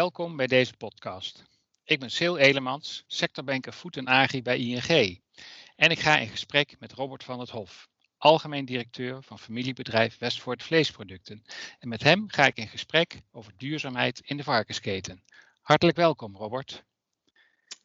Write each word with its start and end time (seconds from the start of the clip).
Welkom 0.00 0.36
bij 0.36 0.46
deze 0.46 0.76
podcast. 0.76 1.44
Ik 1.84 2.00
ben 2.00 2.10
Sil 2.16 2.36
Elemans, 2.38 3.04
sectorbanker 3.06 3.72
Food 3.72 3.96
en 3.96 4.06
Agri 4.06 4.42
bij 4.42 4.58
ING. 4.58 5.20
En 5.76 5.90
ik 5.90 5.98
ga 5.98 6.18
in 6.18 6.28
gesprek 6.28 6.76
met 6.78 6.92
Robert 6.92 7.24
van 7.24 7.40
het 7.40 7.50
Hof, 7.50 7.88
algemeen 8.16 8.64
directeur 8.64 9.22
van 9.22 9.38
familiebedrijf 9.38 10.18
Westvoort 10.18 10.62
Vleesproducten. 10.62 11.42
En 11.78 11.88
met 11.88 12.02
hem 12.02 12.28
ga 12.28 12.46
ik 12.46 12.56
in 12.56 12.68
gesprek 12.68 13.20
over 13.30 13.52
duurzaamheid 13.56 14.20
in 14.20 14.36
de 14.36 14.42
varkensketen. 14.42 15.24
Hartelijk 15.60 15.96
welkom, 15.96 16.36
Robert. 16.36 16.84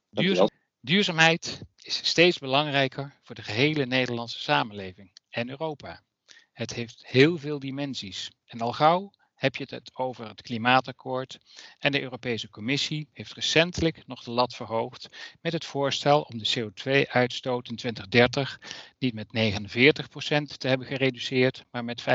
Duurzaam, 0.10 0.50
duurzaamheid 0.82 1.62
is 1.82 2.08
steeds 2.08 2.38
belangrijker 2.38 3.20
voor 3.22 3.36
de 3.36 3.44
gehele 3.44 3.86
Nederlandse 3.86 4.40
samenleving 4.40 5.12
en 5.30 5.50
Europa. 5.50 6.04
Het 6.52 6.74
heeft 6.74 7.08
heel 7.08 7.38
veel 7.38 7.60
dimensies 7.60 8.32
en 8.46 8.62
al 8.62 8.74
gauw 8.74 9.12
heb 9.46 9.56
je 9.56 9.76
het 9.76 9.92
over 9.94 10.28
het 10.28 10.42
klimaatakkoord. 10.42 11.40
En 11.80 11.92
de 11.92 12.02
Europese 12.02 12.50
Commissie 12.50 13.10
heeft 13.14 13.34
recentelijk 13.34 14.08
nog 14.08 14.24
de 14.24 14.32
lat 14.32 14.56
verhoogd 14.56 15.08
met 15.42 15.54
het 15.54 15.66
voorstel 15.66 16.22
om 16.22 16.38
de 16.38 16.50
CO2-uitstoot 16.56 17.70
in 17.70 17.76
2030 17.76 18.60
niet 19.00 19.14
met 19.14 19.28
49% 19.28 20.58
te 20.58 20.68
hebben 20.68 20.88
gereduceerd, 20.88 21.66
maar 21.72 21.84
met 21.84 22.02
55% 22.02 22.06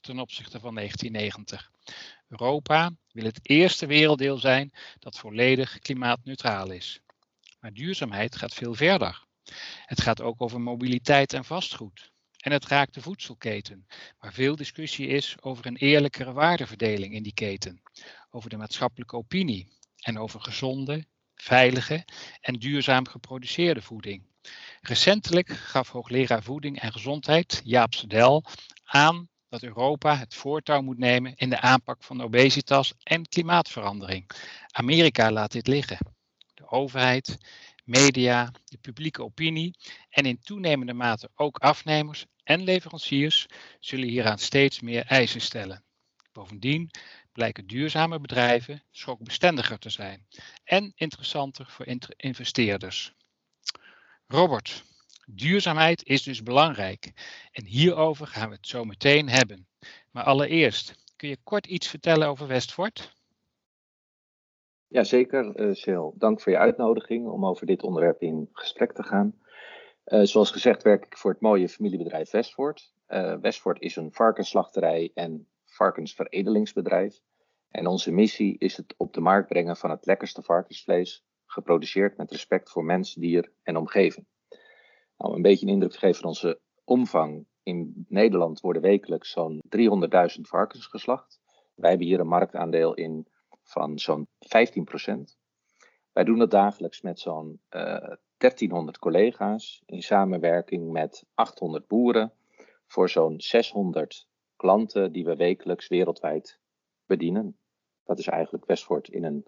ten 0.00 0.18
opzichte 0.18 0.60
van 0.60 0.74
1990. 0.74 1.70
Europa 2.28 2.90
wil 3.12 3.24
het 3.24 3.40
eerste 3.42 3.86
werelddeel 3.86 4.38
zijn 4.38 4.72
dat 4.98 5.18
volledig 5.18 5.78
klimaatneutraal 5.78 6.70
is. 6.70 7.00
Maar 7.60 7.72
duurzaamheid 7.72 8.36
gaat 8.36 8.54
veel 8.54 8.74
verder. 8.74 9.24
Het 9.84 10.00
gaat 10.00 10.20
ook 10.20 10.42
over 10.42 10.60
mobiliteit 10.60 11.32
en 11.32 11.44
vastgoed. 11.44 12.10
En 12.40 12.52
het 12.52 12.66
raakt 12.66 12.94
de 12.94 13.00
voedselketen, 13.00 13.86
waar 14.18 14.32
veel 14.32 14.56
discussie 14.56 15.06
is 15.06 15.36
over 15.40 15.66
een 15.66 15.76
eerlijkere 15.76 16.32
waardeverdeling 16.32 17.14
in 17.14 17.22
die 17.22 17.34
keten, 17.34 17.82
over 18.30 18.50
de 18.50 18.56
maatschappelijke 18.56 19.16
opinie 19.16 19.68
en 20.00 20.18
over 20.18 20.40
gezonde, 20.40 21.04
veilige 21.34 22.04
en 22.40 22.54
duurzaam 22.54 23.08
geproduceerde 23.08 23.82
voeding. 23.82 24.22
Recentelijk 24.80 25.48
gaf 25.48 25.88
hoogleraar 25.88 26.42
voeding 26.42 26.80
en 26.80 26.92
gezondheid 26.92 27.60
Jaap 27.64 27.94
Sedel 27.94 28.44
aan 28.84 29.28
dat 29.48 29.62
Europa 29.62 30.16
het 30.16 30.34
voortouw 30.34 30.80
moet 30.80 30.98
nemen 30.98 31.34
in 31.36 31.50
de 31.50 31.60
aanpak 31.60 32.02
van 32.02 32.22
obesitas 32.22 32.94
en 33.02 33.28
klimaatverandering. 33.28 34.30
Amerika 34.70 35.30
laat 35.30 35.52
dit 35.52 35.66
liggen. 35.66 35.98
De 36.54 36.70
overheid 36.70 37.38
media, 37.90 38.52
de 38.64 38.78
publieke 38.78 39.22
opinie 39.22 39.74
en 40.08 40.26
in 40.26 40.40
toenemende 40.40 40.92
mate 40.92 41.30
ook 41.34 41.58
afnemers 41.58 42.26
en 42.42 42.62
leveranciers 42.62 43.46
zullen 43.80 44.08
hieraan 44.08 44.38
steeds 44.38 44.80
meer 44.80 45.04
eisen 45.04 45.40
stellen. 45.40 45.84
Bovendien 46.32 46.90
blijken 47.32 47.66
duurzame 47.66 48.20
bedrijven 48.20 48.82
schokbestendiger 48.90 49.78
te 49.78 49.90
zijn 49.90 50.26
en 50.64 50.92
interessanter 50.94 51.66
voor 51.70 51.86
investeerders. 52.16 53.12
Robert, 54.26 54.84
duurzaamheid 55.26 56.04
is 56.04 56.22
dus 56.22 56.42
belangrijk 56.42 57.12
en 57.52 57.64
hierover 57.64 58.26
gaan 58.26 58.48
we 58.48 58.54
het 58.54 58.66
zo 58.66 58.84
meteen 58.84 59.28
hebben. 59.28 59.68
Maar 60.10 60.24
allereerst, 60.24 60.94
kun 61.16 61.28
je 61.28 61.38
kort 61.44 61.66
iets 61.66 61.88
vertellen 61.88 62.28
over 62.28 62.46
Westfort? 62.46 63.18
Ja, 64.92 65.04
zeker, 65.04 65.74
Sil. 65.82 66.14
Dank 66.18 66.40
voor 66.40 66.52
je 66.52 66.58
uitnodiging 66.58 67.28
om 67.28 67.46
over 67.46 67.66
dit 67.66 67.82
onderwerp 67.82 68.22
in 68.22 68.48
gesprek 68.52 68.92
te 68.92 69.02
gaan. 69.02 69.34
Uh, 70.06 70.22
zoals 70.22 70.50
gezegd 70.50 70.82
werk 70.82 71.04
ik 71.04 71.16
voor 71.16 71.30
het 71.30 71.40
mooie 71.40 71.68
familiebedrijf 71.68 72.30
Westvoort. 72.30 72.92
Uh, 73.08 73.34
Westvoort 73.40 73.80
is 73.80 73.96
een 73.96 74.12
varkensslachterij 74.12 75.10
en 75.14 75.48
varkensveredelingsbedrijf. 75.64 77.20
En 77.68 77.86
onze 77.86 78.12
missie 78.12 78.58
is 78.58 78.76
het 78.76 78.94
op 78.96 79.12
de 79.12 79.20
markt 79.20 79.48
brengen 79.48 79.76
van 79.76 79.90
het 79.90 80.06
lekkerste 80.06 80.42
varkensvlees, 80.42 81.24
geproduceerd 81.46 82.16
met 82.16 82.30
respect 82.30 82.70
voor 82.70 82.84
mens, 82.84 83.14
dier 83.14 83.52
en 83.62 83.76
omgeving. 83.76 84.26
Nou, 85.16 85.34
een 85.34 85.42
beetje 85.42 85.66
een 85.66 85.72
indruk 85.72 85.92
te 85.92 85.98
geven 85.98 86.20
van 86.20 86.28
onze 86.28 86.60
omvang. 86.84 87.46
In 87.62 88.06
Nederland 88.08 88.60
worden 88.60 88.82
wekelijks 88.82 89.30
zo'n 89.30 89.62
300.000 89.76 90.40
varkens 90.40 90.86
geslacht. 90.86 91.40
Wij 91.74 91.90
hebben 91.90 92.08
hier 92.08 92.20
een 92.20 92.26
marktaandeel 92.26 92.94
in 92.94 93.26
van 93.70 93.98
zo'n 93.98 94.28
15%. 94.28 95.38
Wij 96.12 96.24
doen 96.24 96.38
dat 96.38 96.50
dagelijks 96.50 97.00
met 97.00 97.20
zo'n 97.20 97.60
uh, 97.70 97.96
eh, 97.96 98.16
1300 98.36 98.98
collega's 98.98 99.82
in 99.86 100.02
samenwerking 100.02 100.92
met 100.92 101.24
800 101.34 101.86
boeren 101.86 102.32
voor 102.86 103.10
zo'n 103.10 103.40
600 103.40 104.26
klanten 104.56 105.12
die 105.12 105.24
we 105.24 105.36
wekelijks 105.36 105.88
wereldwijd 105.88 106.58
bedienen. 107.06 107.56
Dat 108.04 108.18
is 108.18 108.26
eigenlijk 108.26 108.64
Westfort 108.66 109.08
in 109.08 109.24
een 109.24 109.44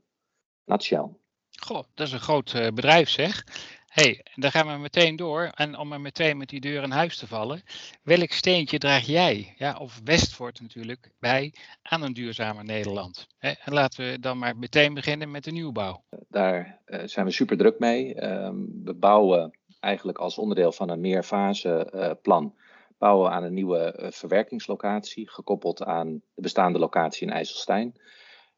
nutshell. 0.65 1.09
Goh, 1.51 1.83
dat 1.95 2.07
is 2.07 2.13
een 2.13 2.21
groot 2.21 2.53
uh, 2.53 2.69
bedrijf 2.69 3.09
zeg 3.09 3.45
hey, 3.93 4.25
daar 4.35 4.51
gaan 4.51 4.67
we 4.67 4.79
meteen 4.79 5.17
door. 5.17 5.51
En 5.55 5.79
om 5.79 5.93
er 5.93 6.01
meteen 6.01 6.37
met 6.37 6.49
die 6.49 6.61
deur 6.61 6.83
in 6.83 6.91
huis 6.91 7.17
te 7.17 7.27
vallen. 7.27 7.63
Welk 8.03 8.31
steentje 8.31 8.79
draag 8.79 9.07
jij, 9.07 9.55
ja, 9.57 9.77
of 9.79 10.01
Westvoort 10.05 10.61
natuurlijk, 10.61 11.11
bij 11.19 11.55
aan 11.83 12.03
een 12.03 12.13
duurzamer 12.13 12.65
Nederland? 12.65 13.27
en 13.39 13.57
laten 13.65 14.11
we 14.11 14.19
dan 14.21 14.39
maar 14.39 14.57
meteen 14.57 14.95
beginnen 14.95 15.31
met 15.31 15.45
de 15.45 15.51
nieuwbouw. 15.51 16.03
Daar 16.29 16.81
uh, 16.87 17.01
zijn 17.05 17.27
we 17.27 17.33
super 17.33 17.57
druk 17.57 17.79
mee. 17.79 18.25
Um, 18.25 18.81
we 18.85 18.95
bouwen 18.95 19.59
eigenlijk 19.81 20.19
als 20.19 20.39
onderdeel 20.39 20.73
van 20.73 20.89
een 20.89 21.01
meerfase 21.01 21.93
uh, 21.95 22.11
plan. 22.23 22.55
Bouwen 22.99 23.31
aan 23.31 23.45
een 23.45 23.55
nieuwe 23.55 23.99
uh, 24.01 24.11
verwerkingslocatie, 24.11 25.31
gekoppeld 25.31 25.85
aan 25.85 26.23
de 26.35 26.43
bestaande 26.43 26.79
locatie 26.79 27.27
in 27.27 27.33
IJsselstein. 27.33 27.95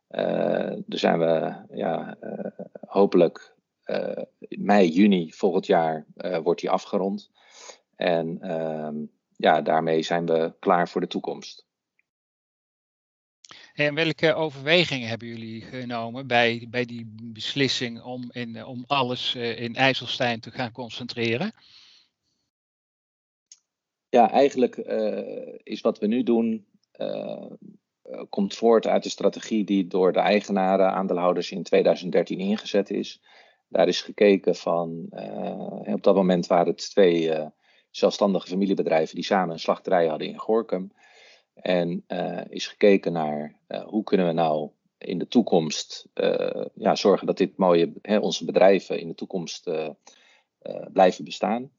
daar 0.08 0.82
zijn 0.86 1.18
we 1.18 1.54
ja, 1.70 2.16
hopelijk 2.86 3.38
uh, 3.38 3.53
mei, 4.48 4.88
juni 4.88 5.32
volgend 5.32 5.66
jaar 5.66 6.06
uh, 6.16 6.38
wordt 6.38 6.60
die 6.60 6.70
afgerond. 6.70 7.30
En 7.96 8.38
uh, 8.42 8.88
ja, 9.36 9.62
daarmee 9.62 10.02
zijn 10.02 10.26
we 10.26 10.54
klaar 10.58 10.88
voor 10.88 11.00
de 11.00 11.06
toekomst. 11.06 11.66
En 13.74 13.94
welke 13.94 14.34
overwegingen 14.34 15.08
hebben 15.08 15.28
jullie 15.28 15.60
genomen 15.60 16.26
bij, 16.26 16.66
bij 16.70 16.84
die 16.84 17.14
beslissing 17.22 18.02
om, 18.02 18.28
in, 18.30 18.64
om 18.64 18.84
alles 18.86 19.34
in 19.34 19.74
IJsselstein 19.74 20.40
te 20.40 20.50
gaan 20.50 20.72
concentreren? 20.72 21.52
Ja, 24.08 24.30
eigenlijk 24.30 24.76
is 25.62 25.80
wat 25.80 25.98
we 25.98 26.06
nu 26.06 26.22
doen 26.22 26.66
komt 28.28 28.54
voort 28.54 28.86
uit 28.86 29.02
de 29.02 29.08
strategie 29.08 29.64
die 29.64 29.86
door 29.86 30.12
de 30.12 30.18
eigenaren, 30.18 30.92
aandeelhouders 30.92 31.50
in 31.50 31.62
2013 31.62 32.38
ingezet 32.38 32.90
is. 32.90 33.20
Daar 33.74 33.88
is 33.88 34.02
gekeken 34.02 34.54
van, 34.54 35.06
uh, 35.10 35.94
op 35.94 36.02
dat 36.02 36.14
moment 36.14 36.46
waren 36.46 36.66
het 36.66 36.90
twee 36.90 37.22
uh, 37.22 37.46
zelfstandige 37.90 38.46
familiebedrijven 38.46 39.14
die 39.14 39.24
samen 39.24 39.52
een 39.52 39.60
slachterij 39.60 40.06
hadden 40.06 40.28
in 40.28 40.38
Gorkum. 40.38 40.92
En 41.54 42.04
uh, 42.08 42.40
is 42.48 42.66
gekeken 42.66 43.12
naar 43.12 43.58
hoe 43.86 44.04
kunnen 44.04 44.26
we 44.26 44.32
nou 44.32 44.70
in 44.98 45.18
de 45.18 45.28
toekomst 45.28 46.08
ja, 46.74 46.94
zorgen 46.94 47.26
dat 47.26 47.36
dit 47.36 47.56
mooie, 47.56 47.92
hè, 48.02 48.18
onze 48.18 48.44
bedrijven 48.44 49.00
in 49.00 49.08
de 49.08 49.14
toekomst 49.14 49.70
blijven 50.92 51.24
bestaan. 51.24 51.70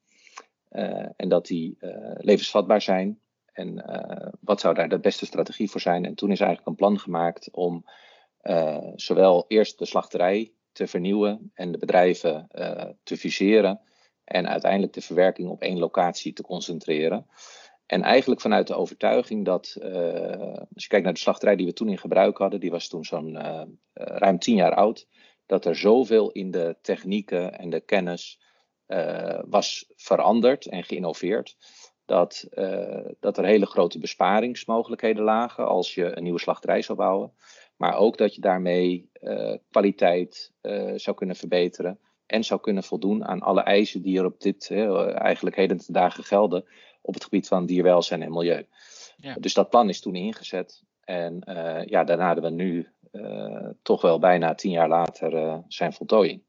en 1.16 1.30
dat 1.30 1.46
die 1.46 1.78
levensvatbaar 2.18 2.82
zijn. 2.82 3.20
En 3.52 3.86
wat 4.40 4.60
zou 4.60 4.76
daar 4.76 4.90
de 4.90 5.00
beste 5.00 5.26
strategie 5.26 5.70
voor 5.70 5.82
zijn? 5.82 6.06
En 6.06 6.16
toen 6.16 6.32
is 6.32 6.40
eigenlijk 6.40 6.70
een 6.70 6.76
plan 6.76 7.00
gemaakt 7.00 7.50
om 7.52 7.86
zowel 8.96 9.46
eerst 9.48 9.80
de 9.80 9.86
slachterij 9.86 10.54
te 10.76 10.88
vernieuwen 10.88 11.52
en 11.54 11.72
de 11.72 11.78
bedrijven 11.78 12.48
uh, 12.52 12.84
te 13.04 13.18
fuseren 13.18 13.80
en 14.24 14.48
uiteindelijk 14.48 14.94
de 14.94 15.02
verwerking 15.02 15.50
op 15.50 15.62
één 15.62 15.80
locatie 15.80 16.34
te 16.34 16.42
concentreren. 16.42 17.28
En 17.86 18.02
eigenlijk 18.02 18.42
vanuit 18.42 18.68
de 18.68 18.76
overtuiging 18.76 19.46
dat, 19.46 19.76
uh, 19.80 19.86
als 20.74 20.84
je 20.84 20.88
kijkt 20.88 21.04
naar 21.04 21.14
de 21.14 21.20
slachterij 21.20 21.56
die 21.56 21.66
we 21.66 21.74
toen 21.74 21.90
in 21.90 21.98
gebruik 21.98 22.38
hadden, 22.38 22.60
die 22.60 22.72
was 22.72 22.88
toen 22.88 23.06
zo'n 23.06 23.36
uh, 23.36 23.62
ruim 23.94 24.40
tien 24.40 24.56
jaar 24.56 24.76
oud, 24.76 25.08
dat 25.46 25.66
er 25.66 25.76
zoveel 25.76 26.32
in 26.32 26.52
de 26.52 26.78
technieken 26.82 27.60
en 27.60 27.70
de 27.70 27.82
kennis 27.82 28.44
was 29.46 29.92
veranderd 29.96 30.66
en 30.66 30.84
geïnnoveerd. 30.84 31.58
Dat, 32.06 32.48
dat 33.20 33.38
er 33.38 33.46
hele 33.46 33.66
grote 33.66 34.00
besparingsmogelijkheden 34.00 35.24
lagen 35.24 35.68
als 35.68 35.94
je 35.94 36.18
een 36.18 36.24
nieuwe 36.24 36.40
slachterij 36.40 36.82
zou 36.82 36.98
bouwen. 36.98 37.34
Maar 37.76 37.96
ook 37.98 38.18
dat 38.18 38.36
je 38.36 38.42
daarmee 38.42 39.10
uh, 39.22 39.56
kwaliteit 39.72 40.54
uh, 40.62 40.92
zou 40.96 41.16
kunnen 41.16 41.36
verbeteren. 41.36 42.00
En 42.26 42.44
zou 42.44 42.62
kunnen 42.62 42.84
voldoen 42.84 43.26
aan 43.26 43.42
alle 43.42 43.62
eisen 43.62 44.02
die 44.02 44.20
er 44.20 44.26
op 44.26 44.42
dit 44.42 44.72
eigenlijk 44.72 45.56
heden 45.56 45.78
te 45.78 45.92
dagen 45.92 46.24
gelden. 46.24 46.66
op 47.02 47.14
het 47.14 47.24
gebied 47.24 47.48
van 47.48 47.66
dierwelzijn 47.66 48.22
en 48.22 48.32
milieu. 48.32 48.68
Ja. 49.18 49.36
Dus 49.40 49.54
dat 49.54 49.70
plan 49.70 49.90
is 49.90 50.02
toen 50.02 50.16
ingezet. 50.16 50.84
En 51.04 51.42
ja, 51.86 52.04
daarna 52.04 52.26
hadden 52.26 52.44
we 52.44 52.50
nu 52.50 52.88
toch 53.82 54.02
wel 54.02 54.20
bijna 54.20 54.56
tien 54.56 54.72
jaar 54.72 54.90
later 54.90 55.64
zijn 55.68 55.94
voltooiing. 55.94 56.44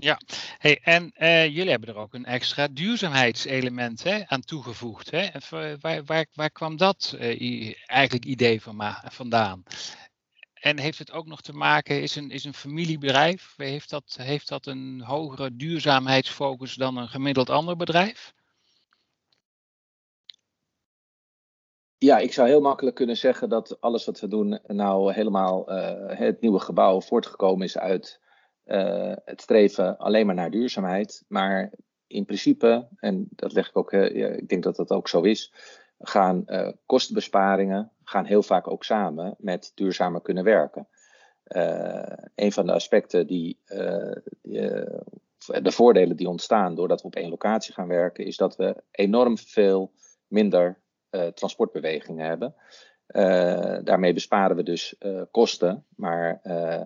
Ja, 0.00 0.20
hey, 0.58 0.78
en 0.82 1.12
uh, 1.18 1.46
jullie 1.46 1.70
hebben 1.70 1.88
er 1.88 1.96
ook 1.96 2.14
een 2.14 2.24
extra 2.24 2.68
duurzaamheidselement 2.68 4.02
hè, 4.02 4.26
aan 4.26 4.40
toegevoegd. 4.40 5.10
Hè? 5.10 5.28
Waar, 5.80 6.04
waar, 6.04 6.26
waar 6.34 6.50
kwam 6.50 6.76
dat 6.76 7.16
uh, 7.20 7.74
eigenlijk 7.86 8.24
idee 8.24 8.62
van 8.62 8.82
vandaan? 9.04 9.62
En 10.54 10.78
heeft 10.78 10.98
het 10.98 11.12
ook 11.12 11.26
nog 11.26 11.40
te 11.40 11.52
maken, 11.52 12.02
is 12.02 12.16
een, 12.16 12.30
is 12.30 12.44
een 12.44 12.54
familiebedrijf, 12.54 13.54
heeft 13.56 13.90
dat, 13.90 14.16
heeft 14.22 14.48
dat 14.48 14.66
een 14.66 15.00
hogere 15.00 15.56
duurzaamheidsfocus 15.56 16.74
dan 16.74 16.96
een 16.96 17.08
gemiddeld 17.08 17.50
ander 17.50 17.76
bedrijf? 17.76 18.34
Ja, 21.98 22.18
ik 22.18 22.32
zou 22.32 22.48
heel 22.48 22.60
makkelijk 22.60 22.96
kunnen 22.96 23.16
zeggen 23.16 23.48
dat 23.48 23.80
alles 23.80 24.04
wat 24.04 24.20
we 24.20 24.28
doen 24.28 24.60
nou 24.66 25.12
helemaal 25.12 25.72
uh, 25.72 26.18
het 26.18 26.40
nieuwe 26.40 26.60
gebouw 26.60 27.00
voortgekomen 27.00 27.66
is 27.66 27.78
uit 27.78 28.20
uh, 28.68 29.12
het 29.24 29.40
streven 29.40 29.98
alleen 29.98 30.26
maar 30.26 30.34
naar 30.34 30.50
duurzaamheid. 30.50 31.24
Maar 31.28 31.70
in 32.06 32.24
principe, 32.24 32.88
en 32.96 33.26
dat 33.30 33.52
leg 33.52 33.68
ik 33.68 33.76
ook, 33.76 33.92
uh, 33.92 34.36
ik 34.36 34.48
denk 34.48 34.62
dat 34.62 34.76
dat 34.76 34.90
ook 34.90 35.08
zo 35.08 35.20
is, 35.20 35.52
gaan 35.98 36.44
kostenbesparingen 36.86 37.92
gaan 38.04 38.24
heel 38.24 38.42
vaak 38.42 38.68
ook 38.68 38.84
samen 38.84 39.34
met 39.38 39.72
duurzamer 39.74 40.20
kunnen 40.20 40.44
werken. 40.44 40.88
een 42.34 42.52
van 42.52 42.66
de 42.66 42.72
aspecten 42.72 43.26
die, 43.26 43.58
die 44.42 44.60
de 45.46 45.72
voordelen 45.72 46.16
die 46.16 46.28
ontstaan 46.28 46.74
doordat 46.74 47.00
we 47.00 47.06
op 47.06 47.14
één 47.14 47.30
locatie 47.30 47.74
gaan 47.74 47.88
werken, 47.88 48.24
is 48.24 48.36
dat 48.36 48.56
we 48.56 48.82
enorm 48.90 49.38
veel 49.38 49.92
minder 50.26 50.78
transportbewegingen 51.34 52.26
hebben. 52.26 52.54
Uh, 53.08 53.78
daarmee 53.84 54.12
besparen 54.12 54.56
we 54.56 54.62
dus 54.62 54.94
uh, 55.00 55.22
kosten, 55.30 55.86
maar 55.96 56.40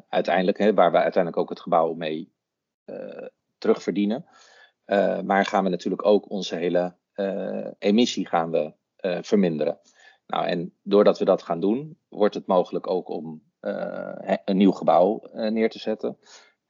uiteindelijk, 0.09 0.59
hè, 0.59 0.75
waar 0.75 0.91
we 0.91 0.97
uiteindelijk 0.97 1.43
ook 1.43 1.49
het 1.49 1.61
gebouw 1.61 1.93
mee 1.93 2.33
terugverdienen. 3.59 4.27
maar 5.25 5.45
gaan 5.45 5.65
we 5.65 5.71
natuurlijk 5.71 6.07
ook 6.07 6.31
onze 6.31 6.57
hele 6.57 6.95
emissie 7.79 8.27
gaan 8.27 8.51
we, 8.51 8.73
verminderen. 9.23 9.79
Nou, 10.27 10.47
en 10.47 10.75
doordat 10.83 11.19
we 11.19 11.25
dat 11.25 11.43
gaan 11.43 11.61
doen, 11.61 11.99
wordt 12.09 12.35
het 12.35 12.47
mogelijk 12.47 12.87
ook 12.91 13.09
om 13.09 13.43
een 14.45 14.57
nieuw 14.57 14.73
gebouw 14.73 15.23
neer 15.33 15.71
te 15.71 15.79
zetten. 15.79 16.19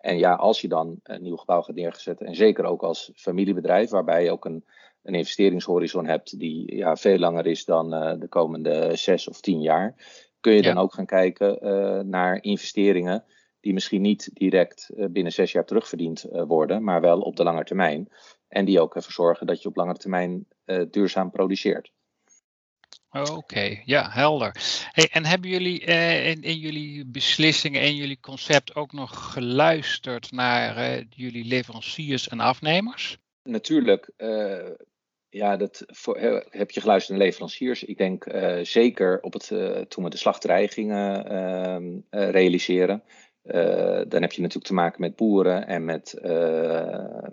En 0.02 0.18
ja, 0.18 0.34
als 0.34 0.60
je 0.60 0.68
dan 0.68 1.00
een 1.02 1.22
nieuw 1.22 1.36
gebouw 1.36 1.62
gaat 1.62 1.74
neerzetten, 1.74 2.26
en 2.26 2.34
zeker 2.34 2.64
ook 2.64 2.82
als 2.82 3.10
familiebedrijf, 3.14 3.90
waarbij 3.90 4.24
je 4.24 4.30
ook 4.30 4.44
een 4.44 4.64
een 5.02 5.14
investeringshorizon 5.14 6.06
hebt 6.06 6.38
die 6.38 6.76
ja, 6.76 6.96
veel 6.96 7.18
langer 7.18 7.46
is 7.46 7.64
dan 7.64 7.94
uh, 7.94 8.20
de 8.20 8.28
komende 8.28 8.96
zes 8.96 9.28
of 9.28 9.40
tien 9.40 9.60
jaar, 9.60 9.94
kun 10.40 10.52
je 10.52 10.62
dan 10.62 10.78
ook 10.78 10.94
gaan 10.94 11.06
kijken 11.06 11.58
uh, 11.62 12.00
naar 12.00 12.42
investeringen 12.42 13.24
die 13.60 13.72
misschien 13.72 14.02
niet 14.02 14.30
direct 14.32 14.90
uh, 14.94 15.06
binnen 15.10 15.32
zes 15.32 15.52
jaar 15.52 15.64
terugverdiend 15.64 16.26
worden, 16.30 16.84
maar 16.84 17.00
wel 17.00 17.20
op 17.20 17.36
de 17.36 17.42
lange 17.42 17.64
termijn. 17.64 18.08
En 18.48 18.64
die 18.64 18.80
ook 18.80 18.94
ervoor 18.94 19.12
zorgen 19.12 19.46
dat 19.46 19.62
je 19.62 19.68
op 19.68 19.76
lange 19.76 19.94
termijn 19.94 20.46
duurzaam 20.90 21.30
produceert. 21.30 21.92
Oké, 23.10 23.80
ja, 23.84 24.10
helder. 24.10 24.56
Hey, 24.90 25.08
en 25.12 25.24
hebben 25.24 25.50
jullie 25.50 25.80
in, 25.80 26.42
in, 26.42 26.58
jullie 26.58 27.06
beslissingen 27.06 27.80
en 27.80 27.94
jullie 27.94 28.20
concept 28.20 28.74
ook 28.74 28.92
nog 28.92 29.32
geluisterd 29.32 30.32
naar 30.32 31.02
jullie 31.08 31.44
leveranciers 31.44 32.28
en 32.28 32.40
afnemers? 32.40 33.18
Natuurlijk 33.42 34.10
ja, 35.32 35.56
dat 35.56 35.84
heb 36.50 36.70
je 36.70 36.80
geluisterd 36.80 37.18
naar 37.18 37.26
leveranciers. 37.26 37.84
Ik 37.84 37.98
denk 37.98 38.26
uh, 38.26 38.58
zeker 38.62 39.18
op 39.20 39.32
het, 39.32 39.50
uh, 39.50 39.78
toen 39.78 40.04
we 40.04 40.10
de 40.10 40.16
slachterij 40.16 40.68
gingen 40.68 41.32
uh, 42.10 42.30
realiseren. 42.30 43.02
dan 44.08 44.22
heb 44.22 44.32
je 44.32 44.40
natuurlijk 44.40 44.66
te 44.66 44.74
maken 44.74 45.00
met 45.00 45.16
boeren 45.16 45.66
en 45.66 45.84
met 45.84 46.20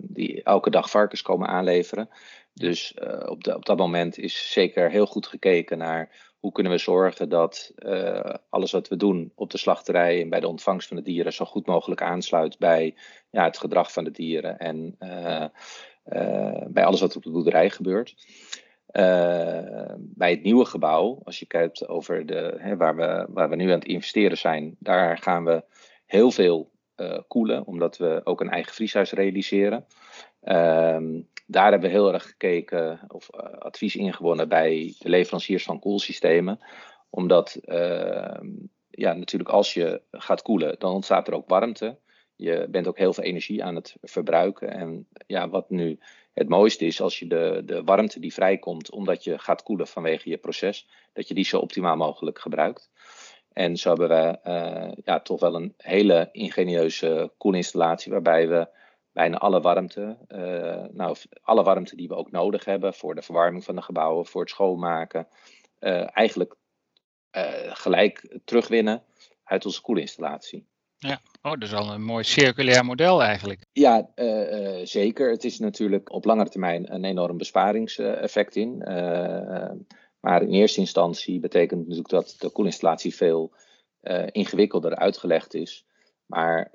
die 0.00 0.42
elke 0.42 0.70
dag 0.70 0.90
varkens 0.90 1.22
komen 1.22 1.48
aanleveren. 1.48 2.08
Dus 2.54 2.94
op, 3.26 3.46
op 3.46 3.66
dat 3.66 3.76
moment 3.76 4.18
is 4.18 4.52
zeker 4.52 4.90
heel 4.90 5.06
goed 5.06 5.26
gekeken 5.26 5.78
naar 5.78 6.28
hoe 6.38 6.52
kunnen 6.52 6.72
we 6.72 6.78
zorgen 6.78 7.28
dat 7.28 7.74
alles 8.50 8.72
wat 8.72 8.88
we 8.88 8.96
doen 8.96 9.32
op 9.34 9.50
de 9.50 9.58
slachterij 9.58 10.20
en 10.22 10.28
bij 10.28 10.40
de 10.40 10.48
ontvangst 10.48 10.88
van 10.88 10.96
de 10.96 11.02
dieren 11.02 11.32
zo 11.32 11.44
goed 11.44 11.66
mogelijk 11.66 12.02
aansluit 12.02 12.58
bij 12.58 12.94
ja, 13.30 13.44
het 13.44 13.58
gedrag 13.58 13.92
van 13.92 14.04
de 14.04 14.10
dieren. 14.10 14.58
En 14.58 14.94
eh, 14.98 15.44
bij 16.68 16.84
alles 16.84 17.00
wat 17.00 17.16
op 17.16 17.22
de 17.22 17.30
boerderij 17.30 17.70
gebeurt. 17.70 18.14
Uh, 18.92 19.94
bij 19.96 20.30
het 20.30 20.42
nieuwe 20.42 20.64
gebouw, 20.64 21.20
als 21.24 21.38
je 21.38 21.46
kijkt 21.46 21.88
over 21.88 22.26
de, 22.26 22.54
hè, 22.58 22.76
waar, 22.76 22.96
we, 22.96 23.26
waar 23.28 23.48
we 23.48 23.56
nu 23.56 23.64
aan 23.64 23.78
het 23.78 23.84
investeren 23.84 24.38
zijn, 24.38 24.76
daar 24.78 25.18
gaan 25.18 25.44
we 25.44 25.64
heel 26.06 26.30
veel 26.30 26.70
uh, 26.96 27.18
koelen, 27.28 27.66
omdat 27.66 27.96
we 27.96 28.20
ook 28.24 28.40
een 28.40 28.50
eigen 28.50 28.74
vrieshuis 28.74 29.12
realiseren. 29.12 29.84
Uh, 30.42 30.98
daar 31.46 31.70
hebben 31.70 31.90
we 31.90 31.96
heel 31.96 32.12
erg 32.12 32.26
gekeken 32.26 33.00
of 33.08 33.30
advies 33.58 33.96
ingewonnen 33.96 34.48
bij 34.48 34.94
de 34.98 35.08
leveranciers 35.08 35.64
van 35.64 35.78
koelsystemen. 35.78 36.60
Omdat 37.10 37.54
ehm, 37.54 38.46
ja, 38.90 39.12
natuurlijk 39.12 39.50
als 39.50 39.74
je 39.74 40.02
gaat 40.10 40.42
koelen, 40.42 40.76
dan 40.78 40.92
ontstaat 40.92 41.28
er 41.28 41.34
ook 41.34 41.48
warmte 41.48 41.98
je 42.40 42.66
bent 42.70 42.86
ook 42.86 42.98
heel 42.98 43.12
veel 43.12 43.24
energie 43.24 43.64
aan 43.64 43.74
het 43.74 43.96
verbruiken. 44.02 44.70
En 44.70 45.08
ja, 45.26 45.48
wat 45.48 45.70
nu 45.70 45.98
het 46.32 46.48
mooiste 46.48 46.84
is, 46.84 47.00
als 47.00 47.18
je 47.18 47.26
de, 47.26 47.62
de 47.64 47.84
warmte 47.84 48.20
die 48.20 48.32
vrijkomt 48.32 48.90
omdat 48.90 49.24
je 49.24 49.38
gaat 49.38 49.62
koelen 49.62 49.86
vanwege 49.86 50.28
je 50.28 50.38
proces, 50.38 50.88
dat 51.12 51.28
je 51.28 51.34
die 51.34 51.44
zo 51.44 51.58
optimaal 51.58 51.96
mogelijk 51.96 52.38
gebruikt. 52.38 52.90
En 53.52 53.76
zo 53.76 53.88
hebben 53.88 54.08
we 54.08 54.38
uh, 54.50 54.92
ja, 55.04 55.20
toch 55.20 55.40
wel 55.40 55.54
een 55.54 55.74
hele 55.76 56.28
ingenieuze 56.32 57.32
koelinstallatie 57.36 58.12
waarbij 58.12 58.48
we 58.48 58.68
bijna 59.12 59.36
alle 59.36 59.60
warmte, 59.60 60.16
uh, 60.28 60.84
nou, 60.92 61.16
alle 61.42 61.62
warmte 61.62 61.96
die 61.96 62.08
we 62.08 62.14
ook 62.14 62.30
nodig 62.30 62.64
hebben 62.64 62.94
voor 62.94 63.14
de 63.14 63.22
verwarming 63.22 63.64
van 63.64 63.76
de 63.76 63.82
gebouwen, 63.82 64.26
voor 64.26 64.40
het 64.40 64.50
schoonmaken, 64.50 65.28
uh, 65.80 66.16
eigenlijk 66.16 66.54
gelijk 67.72 68.38
terugwinnen 68.44 69.02
uit 69.44 69.64
onze 69.64 69.80
koelinstallatie. 69.80 70.66
Ja, 71.06 71.20
oh, 71.42 71.52
dat 71.52 71.62
is 71.62 71.74
al 71.74 71.92
een 71.92 72.02
mooi 72.02 72.24
circulair 72.24 72.84
model 72.84 73.22
eigenlijk. 73.22 73.64
Ja, 73.72 74.10
uh, 74.16 74.78
uh, 74.78 74.86
zeker. 74.86 75.30
Het 75.30 75.44
is 75.44 75.58
natuurlijk 75.58 76.12
op 76.12 76.24
langere 76.24 76.48
termijn 76.48 76.94
een 76.94 77.04
enorm 77.04 77.36
besparingseffect 77.36 78.56
in. 78.56 78.84
Uh, 78.88 79.70
maar 80.20 80.42
in 80.42 80.52
eerste 80.52 80.80
instantie 80.80 81.40
betekent 81.40 81.80
natuurlijk 81.80 82.08
dat 82.08 82.36
de 82.38 82.50
koelinstallatie 82.50 83.14
veel 83.14 83.52
ingewikkelder 84.30 84.96
uitgelegd 84.96 85.54
is. 85.54 85.84
Maar 86.26 86.68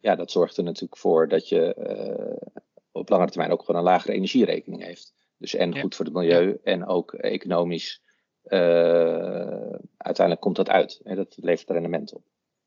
ja, 0.00 0.14
dat 0.14 0.30
zorgt 0.30 0.56
er 0.56 0.64
natuurlijk 0.64 0.96
voor 0.96 1.28
dat 1.28 1.48
je 1.48 1.76
op 2.92 3.08
langere 3.08 3.30
termijn 3.30 3.52
ook 3.52 3.64
gewoon 3.64 3.80
een 3.80 3.86
lagere 3.86 4.12
energierekening 4.12 4.84
heeft. 4.84 5.14
Dus 5.38 5.54
en 5.54 5.80
goed 5.80 5.94
voor 5.94 6.04
het 6.04 6.14
milieu 6.14 6.58
en 6.62 6.86
ook 6.86 7.12
economisch. 7.12 8.02
uiteindelijk 9.96 10.40
komt 10.40 10.56
dat 10.56 10.68
uit. 10.68 11.00
Hè, 11.04 11.14
dat 11.14 11.36
levert 11.40 11.70
rendement 11.70 12.14
op. 12.14 12.22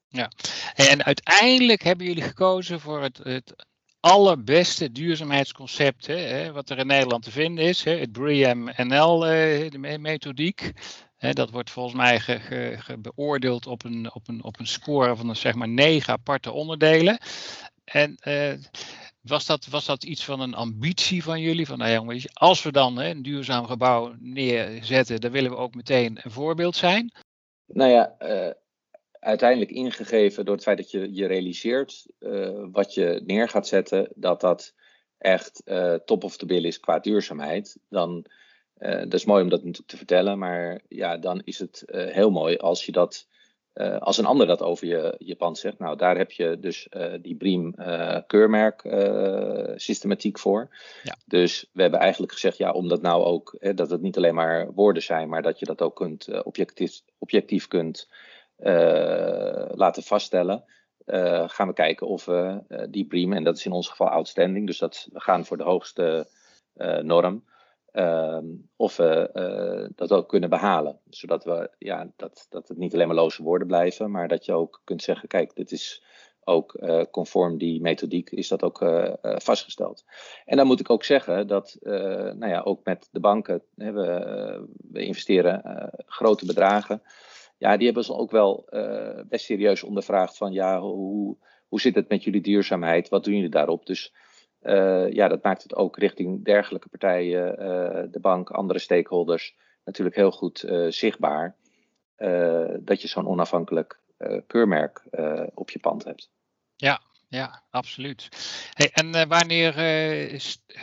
Ja, 0.09 0.31
en 0.75 1.03
uiteindelijk 1.03 1.83
hebben 1.83 2.05
jullie 2.05 2.23
gekozen 2.23 2.79
voor 2.79 3.01
het, 3.01 3.17
het 3.17 3.65
allerbeste 3.99 4.91
duurzaamheidsconcept 4.91 6.07
hè, 6.07 6.51
wat 6.51 6.69
er 6.69 6.77
in 6.77 6.87
Nederland 6.87 7.23
te 7.23 7.31
vinden 7.31 7.65
is, 7.65 7.83
hè, 7.83 7.91
het 7.91 8.11
BREEAM-NL-methodiek. 8.11 10.71
Eh, 11.17 11.31
dat 11.31 11.49
wordt 11.49 11.69
volgens 11.69 11.95
mij 11.95 12.19
ge, 12.19 12.97
beoordeeld 12.99 13.67
op 13.67 13.83
een, 13.83 14.13
op, 14.13 14.27
een, 14.27 14.43
op 14.43 14.59
een 14.59 14.67
score 14.67 15.15
van 15.15 15.35
zeg 15.35 15.55
maar 15.55 15.69
negen 15.69 16.13
aparte 16.13 16.51
onderdelen. 16.51 17.17
En 17.83 18.15
eh, 18.15 18.53
was, 19.21 19.45
dat, 19.45 19.65
was 19.65 19.85
dat 19.85 20.03
iets 20.03 20.25
van 20.25 20.39
een 20.39 20.53
ambitie 20.53 21.23
van 21.23 21.41
jullie? 21.41 21.65
Van 21.65 21.77
nou 21.77 21.91
jongens, 21.91 22.27
als 22.33 22.63
we 22.63 22.71
dan 22.71 22.97
hè, 22.97 23.09
een 23.09 23.21
duurzaam 23.21 23.65
gebouw 23.65 24.15
neerzetten, 24.19 25.21
dan 25.21 25.31
willen 25.31 25.51
we 25.51 25.57
ook 25.57 25.75
meteen 25.75 26.19
een 26.23 26.31
voorbeeld 26.31 26.75
zijn. 26.75 27.11
Nou 27.65 27.91
ja, 27.91 28.15
uh, 28.19 28.51
uiteindelijk 29.27 29.72
ingegeven 29.72 30.46
door 30.46 30.55
het 30.55 30.63
feit 30.63 30.77
dat 30.77 30.91
je 30.91 31.13
je 31.13 31.25
realiseert 31.25 32.05
uh, 32.19 32.65
wat 32.72 32.93
je 32.93 33.22
neer 33.25 33.50
gaat 33.50 33.67
zetten, 33.67 34.10
dat 34.15 34.41
dat 34.41 34.74
echt 35.17 35.62
uh, 35.65 35.93
top 35.93 36.24
of 36.24 36.38
the 36.38 36.46
bill 36.46 36.63
is 36.63 36.79
qua 36.79 37.00
duurzaamheid. 37.00 37.77
Dan, 37.89 38.25
uh, 38.77 39.00
dat 39.00 39.13
is 39.13 39.25
mooi 39.25 39.43
om 39.43 39.50
dat 39.50 39.60
natuurlijk 39.60 39.89
te 39.89 39.98
vertellen, 39.98 40.38
maar 40.38 40.81
ja, 40.88 41.17
dan 41.17 41.41
is 41.43 41.60
het 41.60 41.84
heel 41.88 42.29
mooi 42.29 42.57
als 42.57 42.86
je 42.86 42.91
dat, 42.91 43.27
als 44.00 44.17
een 44.17 44.25
ander 44.25 44.48
dat 44.48 44.62
over 44.62 44.88
je, 44.88 45.15
je 45.17 45.36
pand 45.36 45.57
zegt. 45.57 45.79
Nou, 45.79 45.98
daar 45.98 46.17
heb 46.17 46.31
je 46.31 46.60
dus 46.60 46.88
die 47.22 47.36
Briem 47.36 47.75
keurmerk 48.27 48.81
systematiek 49.75 50.39
voor. 50.39 50.69
Ja. 51.03 51.17
Dus 51.25 51.69
we 51.74 51.81
hebben 51.81 52.00
eigenlijk 52.00 52.31
gezegd, 52.31 52.57
ja, 52.57 52.72
omdat 52.72 53.01
nou 53.01 53.24
ook, 53.24 53.55
hè, 53.60 53.74
dat 53.74 53.89
het 53.89 54.01
niet 54.01 54.17
alleen 54.17 54.36
maar 54.36 54.74
woorden 54.74 55.03
zijn, 55.03 55.29
maar 55.29 55.41
dat 55.41 55.60
je 55.60 55.65
dat 55.65 55.81
ook 55.81 55.96
kunt, 55.96 56.43
objectief, 56.43 57.01
objectief 57.17 57.67
kunt 57.67 58.07
eh, 58.10 58.15
laten 59.75 60.03
vaststellen. 60.03 60.63
Uh, 61.07 61.43
gaan 61.49 61.67
we 61.67 61.73
kijken 61.73 62.07
of 62.07 62.25
we 62.25 62.63
uh, 62.69 62.83
die 62.89 63.05
BREEAM, 63.05 63.33
en 63.33 63.43
dat 63.43 63.57
is 63.57 63.65
in 63.65 63.71
ons 63.71 63.89
geval 63.89 64.09
outstanding, 64.09 64.67
dus 64.67 64.77
dat, 64.77 65.07
we 65.11 65.19
gaan 65.19 65.45
voor 65.45 65.57
de 65.57 65.63
hoogste 65.63 66.27
norm, 67.01 67.43
ehm, 67.91 68.45
of 68.75 68.97
we 68.97 69.91
dat 69.95 70.11
ook 70.11 70.29
kunnen 70.29 70.49
behalen. 70.49 70.99
Zodat 71.09 71.43
we, 71.43 71.69
ja, 71.77 72.11
dat, 72.15 72.47
dat 72.49 72.67
het 72.67 72.77
niet 72.77 72.93
alleen 72.93 73.07
maar 73.07 73.15
loze 73.15 73.43
woorden 73.43 73.67
blijven, 73.67 74.11
maar 74.11 74.27
dat 74.27 74.45
je 74.45 74.53
ook 74.53 74.81
kunt 74.83 75.01
zeggen, 75.01 75.27
kijk, 75.27 75.55
dit 75.55 75.71
is 75.71 76.03
ook 76.43 76.79
conform 77.11 77.57
die 77.57 77.81
methodiek 77.81 78.29
is 78.29 78.47
dat 78.47 78.63
ook 78.63 78.77
vastgesteld. 79.21 80.05
En 80.45 80.57
dan 80.57 80.67
moet 80.67 80.79
ik 80.79 80.89
ook 80.89 81.03
zeggen 81.03 81.47
dat, 81.47 81.77
nou 81.81 82.47
ja, 82.47 82.61
ook 82.61 82.85
met 82.85 83.07
de 83.11 83.19
banken, 83.19 83.61
hè, 83.75 83.91
we, 83.91 84.67
we 84.91 85.05
investeren 85.05 85.89
grote 86.05 86.45
bedragen 86.45 87.01
Ja, 87.57 87.77
die 87.77 87.85
hebben 87.85 88.03
ze 88.03 88.13
ook 88.13 88.31
wel 88.31 88.67
best 89.27 89.45
serieus 89.45 89.83
ondervraagd 89.83 90.37
van 90.37 90.51
ja, 90.51 90.79
hoe, 90.79 91.37
hoe 91.67 91.81
zit 91.81 91.95
het 91.95 92.09
met 92.09 92.23
jullie 92.23 92.41
duurzaamheid? 92.41 93.09
Wat 93.09 93.23
doen 93.23 93.33
jullie 93.33 93.49
daarop? 93.49 93.85
Dus 93.85 94.13
ja, 95.09 95.27
dat 95.27 95.43
maakt 95.43 95.63
het 95.63 95.75
ook 95.75 95.97
richting 95.97 96.45
dergelijke 96.45 96.89
partijen, 96.89 97.55
de 98.11 98.19
bank, 98.19 98.49
andere 98.49 98.79
stakeholders, 98.79 99.55
natuurlijk 99.83 100.15
heel 100.15 100.31
goed 100.31 100.65
zichtbaar. 100.89 101.55
dat 102.79 103.01
je 103.01 103.07
zo'n 103.07 103.27
onafhankelijk 103.27 103.99
keurmerk 104.47 105.03
op 105.53 105.69
je 105.69 105.79
pand 105.79 106.03
hebt. 106.03 106.31
Ja, 106.75 107.01
ja, 107.29 107.63
absoluut. 107.69 108.29
Hey, 108.74 108.89
en 108.91 109.15
uh, 109.15 109.24
wanneer 109.24 109.77
uh, 109.77 110.39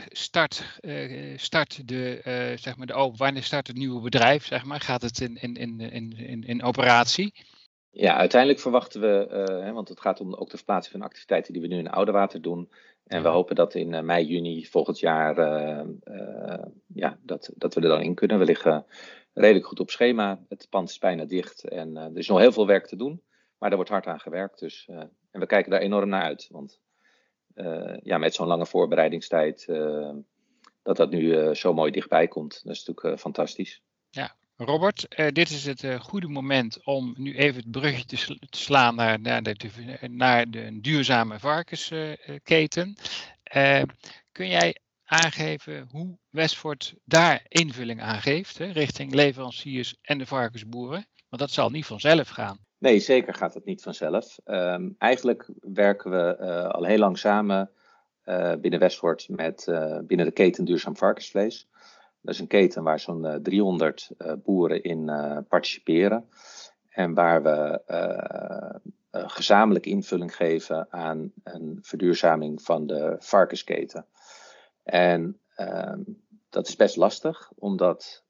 start, 0.08 0.78
uh, 0.80 1.38
start 1.38 1.88
de, 1.88 2.20
zeg 2.60 2.76
maar 2.76 2.86
de 2.86 2.92
open, 2.92 3.18
wanneer 3.18 3.42
start 3.42 3.66
het 3.66 3.76
nieuwe 3.76 4.00
bedrijf? 4.00 4.46
Zeg 4.46 4.64
maar? 4.64 4.80
Gaat 4.80 5.02
het 5.02 5.20
in, 5.20 5.36
in, 5.36 5.56
in, 5.56 6.12
in, 6.12 6.42
in 6.42 6.62
operatie? 6.62 7.34
Ja, 7.90 8.16
uiteindelijk 8.16 8.60
verwachten 8.60 9.00
we, 9.00 9.26
hè, 9.64 9.72
want 9.72 9.88
het 9.88 10.00
gaat 10.00 10.20
om 10.20 10.34
ook 10.34 10.50
de 10.50 10.56
verplaatsing 10.56 10.96
van 10.96 11.06
activiteiten 11.06 11.52
die 11.52 11.62
we 11.62 11.68
nu 11.68 11.78
in 11.78 11.90
Oudewater 11.90 12.42
doen. 12.42 12.70
En 13.06 13.22
we 13.22 13.28
hopen 13.28 13.54
dat 13.54 13.74
in 13.74 14.04
mei, 14.04 14.26
juni 14.26 14.66
volgend 14.66 14.98
jaar, 14.98 15.36
ja, 16.94 17.18
dat, 17.22 17.50
dat 17.54 17.74
we 17.74 17.80
er 17.80 17.88
dan 17.88 18.02
in 18.02 18.14
kunnen. 18.14 18.38
We 18.38 18.44
liggen 18.44 18.86
redelijk 19.32 19.66
goed 19.66 19.80
op 19.80 19.90
schema. 19.90 20.40
Het 20.48 20.66
pand 20.70 20.88
is 20.88 20.98
bijna 20.98 21.24
dicht 21.24 21.68
en 21.68 21.96
er 21.96 22.18
is 22.18 22.28
nog 22.28 22.38
heel 22.38 22.52
veel 22.52 22.66
werk 22.66 22.86
te 22.86 22.96
doen. 22.96 23.22
Maar 23.58 23.68
daar 23.68 23.78
wordt 23.78 23.92
hard 23.92 24.06
aan 24.06 24.20
gewerkt. 24.20 24.58
Dus, 24.58 24.88
en 25.34 25.40
we 25.40 25.46
kijken 25.46 25.70
daar 25.70 25.80
enorm 25.80 26.08
naar 26.08 26.22
uit. 26.22 26.48
Want 26.50 26.80
uh, 27.54 27.96
ja, 28.02 28.18
met 28.18 28.34
zo'n 28.34 28.46
lange 28.46 28.66
voorbereidingstijd, 28.66 29.66
uh, 29.68 30.10
dat 30.82 30.96
dat 30.96 31.10
nu 31.10 31.54
zo 31.54 31.74
mooi 31.74 31.90
dichtbij 31.90 32.28
komt, 32.28 32.60
dat 32.64 32.74
is 32.74 32.84
natuurlijk 32.84 33.20
fantastisch. 33.20 33.82
Ja, 34.10 34.34
Robert, 34.56 35.06
dit 35.32 35.50
is 35.50 35.64
het 35.64 35.86
goede 36.00 36.28
moment 36.28 36.84
om 36.84 37.14
nu 37.16 37.36
even 37.36 37.60
het 37.60 37.70
brugje 37.70 38.04
te, 38.04 38.36
slaan 38.50 38.94
naar, 38.94 39.20
naar, 39.20 39.42
de, 39.42 39.68
naar 40.10 40.50
de 40.50 40.80
duurzame 40.80 41.38
varkensketen. 41.38 42.96
kun 44.32 44.48
jij 44.48 44.76
aangeven 45.04 45.88
hoe 45.90 46.18
Westford 46.30 46.94
daar 47.04 47.44
invulling 47.48 48.02
aan 48.02 48.20
geeft, 48.20 48.58
hè, 48.58 48.66
richting 48.66 49.14
leveranciers 49.14 49.96
en 50.02 50.18
de 50.18 50.26
varkensboeren? 50.26 51.06
Want 51.28 51.42
dat 51.42 51.50
zal 51.50 51.70
niet 51.70 51.86
vanzelf 51.86 52.28
gaan. 52.28 52.58
Nee, 52.78 52.98
zeker 52.98 53.34
gaat 53.34 53.54
het 53.54 53.64
niet 53.64 53.82
vanzelf. 53.82 54.38
Um, 54.44 54.94
eigenlijk 54.98 55.50
werken 55.60 56.10
we 56.10 56.36
uh, 56.40 56.68
al 56.68 56.84
heel 56.84 56.98
lang 56.98 57.18
samen 57.18 57.70
uh, 58.24 58.54
binnen 58.60 58.80
Westwoord 58.80 59.28
met 59.28 59.66
uh, 59.68 59.98
binnen 60.06 60.26
de 60.26 60.32
keten 60.32 60.64
Duurzaam 60.64 60.96
Varkensvlees. 60.96 61.68
Dat 62.20 62.34
is 62.34 62.40
een 62.40 62.46
keten 62.46 62.82
waar 62.82 63.00
zo'n 63.00 63.38
300 63.42 64.10
boeren 64.44 64.82
in 64.82 65.10
participeren. 65.48 66.28
En 66.88 67.14
waar 67.14 67.42
we 67.42 67.82
gezamenlijk 69.10 69.86
invulling 69.86 70.36
geven 70.36 70.86
aan 70.90 71.32
een 71.42 71.78
verduurzaming 71.82 72.62
van 72.62 72.86
de 72.86 73.16
varkensketen. 73.18 74.06
En 74.84 75.40
ehm, 75.54 76.00
dat 76.48 76.68
is 76.68 76.76
best 76.76 76.96
lastig, 76.96 77.52
omdat 77.54 78.22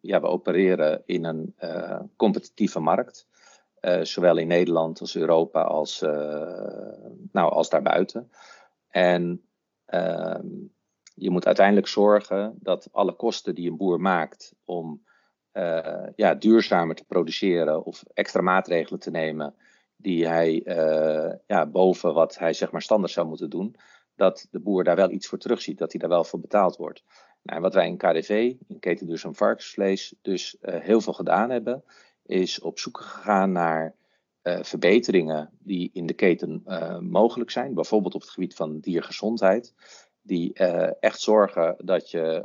ja, 0.00 0.20
we 0.20 0.26
opereren 0.26 1.02
in 1.06 1.24
een 1.24 1.54
competitieve 2.16 2.80
markt. 2.80 3.26
Uh, 3.80 4.00
zowel 4.02 4.36
in 4.36 4.46
Nederland 4.46 5.00
als 5.00 5.16
Europa 5.16 5.62
als, 5.62 6.00
nou, 7.32 7.52
als 7.52 7.68
daarbuiten. 7.68 8.30
En 8.88 9.42
uh, 9.88 10.38
je 11.14 11.30
moet 11.30 11.46
uiteindelijk 11.46 11.86
zorgen 11.86 12.54
dat 12.60 12.88
alle 12.92 13.12
kosten 13.12 13.54
die 13.54 13.70
een 13.70 13.76
boer 13.76 14.00
maakt 14.00 14.54
om 14.64 15.02
eh, 15.50 16.06
ja, 16.16 16.34
duurzamer 16.34 16.94
te 16.94 17.04
produceren 17.04 17.84
of 17.84 18.04
extra 18.14 18.40
maatregelen 18.40 19.00
te 19.00 19.10
nemen 19.10 19.54
die 19.96 20.26
hij 20.26 20.62
ja, 21.46 21.66
boven 21.66 22.14
wat 22.14 22.38
hij 22.38 22.52
zeg 22.52 22.70
maar 22.70 22.82
standaard 22.82 23.12
zou 23.12 23.26
moeten 23.26 23.50
doen, 23.50 23.76
dat 24.18 24.46
de 24.50 24.60
boer 24.60 24.84
daar 24.84 24.96
wel 24.96 25.10
iets 25.10 25.26
voor 25.26 25.38
terugziet, 25.38 25.78
dat 25.78 25.92
hij 25.92 26.00
daar 26.00 26.10
wel 26.10 26.24
voor 26.24 26.40
betaald 26.40 26.76
wordt. 26.76 27.02
Nou, 27.42 27.56
en 27.56 27.62
wat 27.62 27.74
wij 27.74 27.86
in 27.86 27.96
KDV, 27.96 28.54
in 28.68 28.78
Keten 28.78 29.06
Duurzaam 29.06 29.34
Varkensvlees, 29.34 30.14
dus 30.22 30.56
heel 30.60 31.00
veel 31.00 31.12
gedaan 31.12 31.50
hebben, 31.50 31.84
is 32.22 32.60
op 32.60 32.78
zoek 32.78 33.00
gegaan 33.00 33.52
naar 33.52 33.94
uh, 34.42 34.62
verbeteringen 34.62 35.50
die 35.58 35.90
in 35.92 36.06
de 36.06 36.12
keten 36.12 36.62
uh, 36.66 36.98
mogelijk 36.98 37.50
zijn. 37.50 37.74
Bijvoorbeeld 37.74 38.14
op 38.14 38.20
het 38.20 38.30
gebied 38.30 38.54
van 38.54 38.80
diergezondheid. 38.80 39.74
Die 40.22 40.52
echt 41.00 41.20
zorgen 41.20 41.76
dat, 41.84 42.10
je, 42.10 42.44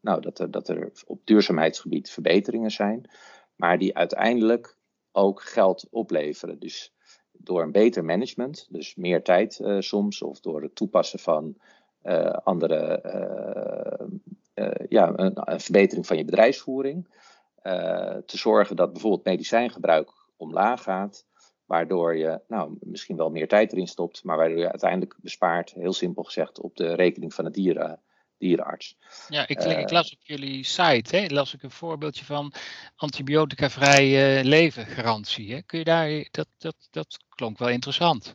nou, 0.00 0.20
dat, 0.20 0.38
er, 0.38 0.50
dat 0.50 0.68
er 0.68 0.92
op 1.06 1.20
duurzaamheidsgebied 1.24 2.10
verbeteringen 2.10 2.70
zijn. 2.70 3.10
Maar 3.56 3.78
die 3.78 3.96
uiteindelijk 3.96 4.76
ook 5.12 5.42
geld 5.42 5.86
opleveren. 5.90 6.58
Dus 6.58 6.94
door 7.44 7.62
een 7.62 7.72
beter 7.72 8.04
management, 8.04 8.66
dus 8.70 8.94
meer 8.94 9.22
tijd 9.22 9.60
soms, 9.78 10.22
of 10.22 10.40
door 10.40 10.62
het 10.62 10.74
toepassen 10.74 11.18
van 11.18 11.56
andere, 12.42 13.00
ja, 14.88 15.12
een, 15.16 15.60
verbetering 15.60 16.06
van 16.06 16.16
je 16.16 16.24
bedrijfsvoering. 16.24 17.08
Te 18.26 18.38
zorgen 18.38 18.76
dat 18.76 18.92
bijvoorbeeld 18.92 19.24
medicijngebruik 19.24 20.10
omlaag 20.36 20.82
gaat. 20.82 21.26
Waardoor 21.64 22.16
je 22.16 22.40
nou, 22.48 22.76
misschien 22.80 23.16
wel 23.16 23.30
meer 23.30 23.48
tijd 23.48 23.72
erin 23.72 23.86
stopt, 23.86 24.24
maar 24.24 24.36
waardoor 24.36 24.58
je 24.58 24.70
uiteindelijk 24.70 25.16
bespaart, 25.20 25.72
heel 25.72 25.92
simpel 25.92 26.22
gezegd, 26.22 26.60
op 26.60 26.76
de 26.76 26.94
rekening 26.94 27.34
van 27.34 27.44
de 27.44 27.50
dieren, 27.50 28.00
dierenarts. 28.42 28.96
Ja, 29.28 29.42
ik, 29.42 29.48
ik, 29.48 29.58
eh, 29.58 29.84
las 29.86 30.12
op 30.12 30.18
jullie 30.22 30.64
site, 30.64 31.16
hè, 31.16 31.26
las 31.26 31.54
ik 31.54 31.62
een 31.62 31.70
voorbeeldje 31.70 32.24
van 32.24 32.52
antibioticavrije 32.96 34.38
uh, 34.38 34.44
levengarantie. 34.44 35.54
Hè. 35.54 35.62
Kun 35.62 35.78
je 35.78 35.84
daar, 35.84 36.28
dat, 36.30 36.48
dat, 36.58 36.76
dat 36.90 37.18
klonk 37.28 37.58
wel 37.58 37.68
interessant. 37.68 38.34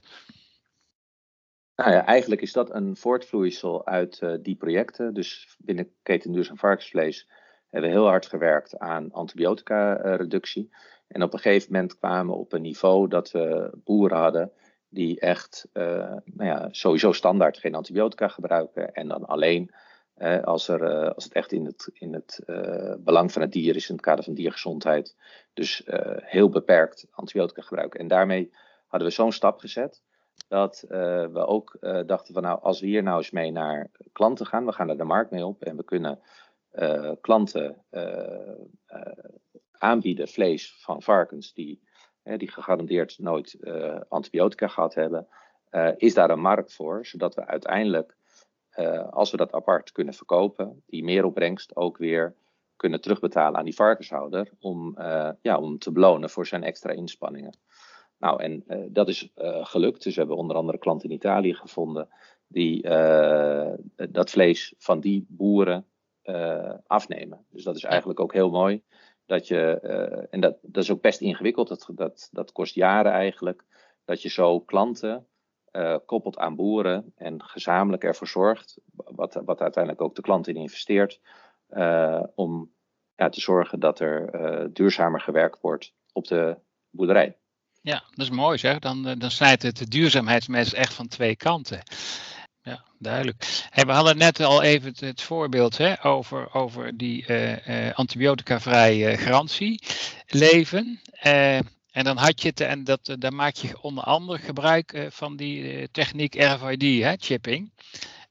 Nou 1.75 1.91
ja, 1.91 2.05
eigenlijk 2.05 2.41
is 2.41 2.53
dat 2.53 2.73
een 2.73 2.95
voortvloeisel 2.95 3.85
uit 3.85 4.21
uh, 4.21 4.33
die 4.41 4.55
projecten. 4.55 5.13
Dus 5.13 5.55
binnen 5.57 5.91
Keten 6.03 6.31
Duurzaam 6.31 6.57
Varkensvlees 6.57 7.27
hebben 7.69 7.89
we 7.89 7.95
heel 7.95 8.07
hard 8.07 8.25
gewerkt 8.25 8.77
aan 8.77 9.11
antibiotica-reductie. 9.11 10.69
En 11.07 11.23
op 11.23 11.33
een 11.33 11.39
gegeven 11.39 11.71
moment 11.71 11.97
kwamen 11.97 12.33
we 12.33 12.39
op 12.39 12.53
een 12.53 12.61
niveau 12.61 13.07
dat 13.07 13.31
we 13.31 13.71
boeren 13.83 14.17
hadden 14.17 14.51
die 14.89 15.19
echt 15.19 15.67
uh, 15.73 15.83
nou 16.25 16.49
ja, 16.49 16.67
sowieso 16.71 17.11
standaard 17.11 17.57
geen 17.57 17.75
antibiotica 17.75 18.27
gebruiken. 18.27 18.93
En 18.93 19.07
dan 19.07 19.25
alleen 19.25 19.71
uh, 20.19 20.43
als, 20.43 20.67
er, 20.67 20.81
uh, 20.81 21.11
als 21.11 21.23
het 21.23 21.33
echt 21.33 21.51
in 21.51 21.65
het, 21.65 21.89
in 21.93 22.13
het 22.13 22.39
belang 22.99 23.31
van 23.31 23.41
het 23.41 23.51
dier 23.51 23.75
is 23.75 23.89
in 23.89 23.95
het 23.95 24.03
kader 24.03 24.23
van 24.23 24.33
diergezondheid. 24.33 25.15
Dus 25.53 25.83
heel 26.21 26.49
beperkt 26.49 27.07
antibiotica 27.11 27.61
gebruiken. 27.61 27.99
En 27.99 28.07
daarmee 28.07 28.51
hadden 28.87 29.07
we 29.09 29.13
zo'n 29.13 29.31
stap 29.31 29.59
gezet. 29.59 30.01
Dat 30.47 30.85
we 30.87 31.45
ook 31.45 31.77
dachten 32.05 32.33
van 32.33 32.43
nou, 32.43 32.61
als 32.61 32.79
we 32.79 32.87
hier 32.87 33.03
nou 33.03 33.17
eens 33.17 33.31
mee 33.31 33.51
naar 33.51 33.91
klanten 34.11 34.45
gaan, 34.45 34.65
we 34.65 34.71
gaan 34.71 34.89
er 34.89 34.97
de 34.97 35.03
markt 35.03 35.31
mee 35.31 35.45
op 35.45 35.63
en 35.63 35.77
we 35.77 35.83
kunnen 35.83 36.19
klanten 37.21 37.85
aanbieden 39.71 40.27
vlees 40.27 40.75
van 40.79 41.01
varkens 41.01 41.53
die, 41.53 41.81
die 42.37 42.51
gegarandeerd 42.51 43.19
nooit 43.19 43.57
antibiotica 44.07 44.67
gehad 44.67 44.93
hebben, 44.93 45.27
is 45.97 46.13
daar 46.13 46.29
een 46.29 46.39
markt 46.39 46.73
voor, 46.73 47.05
zodat 47.05 47.35
we 47.35 47.45
uiteindelijk, 47.45 48.16
als 49.09 49.31
we 49.31 49.37
dat 49.37 49.51
apart 49.51 49.91
kunnen 49.91 50.13
verkopen, 50.13 50.83
die 50.85 51.03
meeropbrengst 51.03 51.75
ook 51.75 51.97
weer 51.97 52.35
kunnen 52.75 53.01
terugbetalen 53.01 53.59
aan 53.59 53.65
die 53.65 53.75
varkenshouder 53.75 54.49
om, 54.59 54.95
ja, 55.41 55.57
om 55.59 55.77
te 55.77 55.91
belonen 55.91 56.29
voor 56.29 56.47
zijn 56.47 56.63
extra 56.63 56.91
inspanningen. 56.91 57.57
Nou, 58.17 58.43
en 58.43 58.63
dat 58.89 59.07
is 59.07 59.31
gelukt. 59.61 60.03
Dus 60.03 60.13
we 60.13 60.19
hebben 60.19 60.37
onder 60.37 60.55
andere 60.55 60.77
klanten 60.77 61.09
in 61.09 61.15
Italië 61.15 61.53
gevonden 61.53 62.07
die 62.47 62.81
dat 64.09 64.29
vlees 64.29 64.73
van 64.77 64.99
die 64.99 65.25
boeren 65.29 65.85
afnemen. 66.87 67.45
Dus 67.49 67.63
dat 67.63 67.75
is 67.75 67.83
eigenlijk 67.83 68.19
ook 68.19 68.33
heel 68.33 68.49
mooi. 68.49 68.83
Dat 69.25 69.47
je, 69.47 69.79
en 70.29 70.39
dat, 70.39 70.57
dat 70.61 70.83
is 70.83 70.91
ook 70.91 71.01
best 71.01 71.21
ingewikkeld, 71.21 71.67
dat, 71.67 71.89
dat, 71.93 72.29
dat 72.31 72.51
kost 72.51 72.75
jaren 72.75 73.11
eigenlijk. 73.11 73.63
Dat 74.05 74.21
je 74.21 74.29
zo 74.29 74.59
klanten 74.59 75.27
uh, 75.77 75.95
koppelt 76.05 76.37
aan 76.37 76.55
boeren 76.55 77.13
en 77.15 77.43
gezamenlijk 77.43 78.03
ervoor 78.03 78.27
zorgt, 78.27 78.77
wat, 78.95 79.41
wat 79.45 79.61
uiteindelijk 79.61 80.03
ook 80.03 80.15
de 80.15 80.21
klant 80.21 80.47
in 80.47 80.55
investeert, 80.55 81.19
om 82.35 82.71
ja, 83.15 83.29
te 83.29 83.41
zorgen 83.41 83.79
dat 83.79 83.99
er 83.99 84.73
duurzamer 84.73 85.21
gewerkt 85.21 85.61
wordt 85.61 85.93
op 86.13 86.27
de 86.27 86.57
boerderij. 86.89 87.37
Ja, 87.81 88.03
dat 88.09 88.25
is 88.25 88.29
mooi 88.29 88.57
zeg. 88.57 88.79
Dan, 88.79 89.15
dan 89.17 89.31
snijdt 89.31 89.63
het 89.63 89.77
de 89.77 89.87
duurzaamheidsmes 89.87 90.73
echt 90.73 90.93
van 90.93 91.07
twee 91.07 91.35
kanten 91.35 91.79
ja, 92.67 92.83
duidelijk. 92.99 93.67
We 93.73 93.91
hadden 93.91 94.17
net 94.17 94.39
al 94.39 94.61
even 94.61 94.93
het, 94.99 95.21
voorbeeld 95.21 95.77
hè, 95.77 96.05
over, 96.05 96.53
over 96.53 96.97
die 96.97 97.25
uh, 97.27 97.93
antibiotica-vrije 97.93 99.17
garantie 99.17 99.81
leven. 100.27 100.99
En 101.97 102.03
dan 102.03 102.17
had 102.17 102.41
je 102.41 102.47
het, 102.47 102.59
en 102.59 102.83
dat, 102.83 103.15
daar 103.19 103.33
maak 103.33 103.55
je 103.55 103.81
onder 103.81 104.03
andere 104.03 104.39
gebruik 104.39 105.07
van 105.09 105.35
die 105.35 105.91
techniek 105.91 106.35
RFID, 106.35 107.03
hè, 107.03 107.13
chipping. 107.17 107.71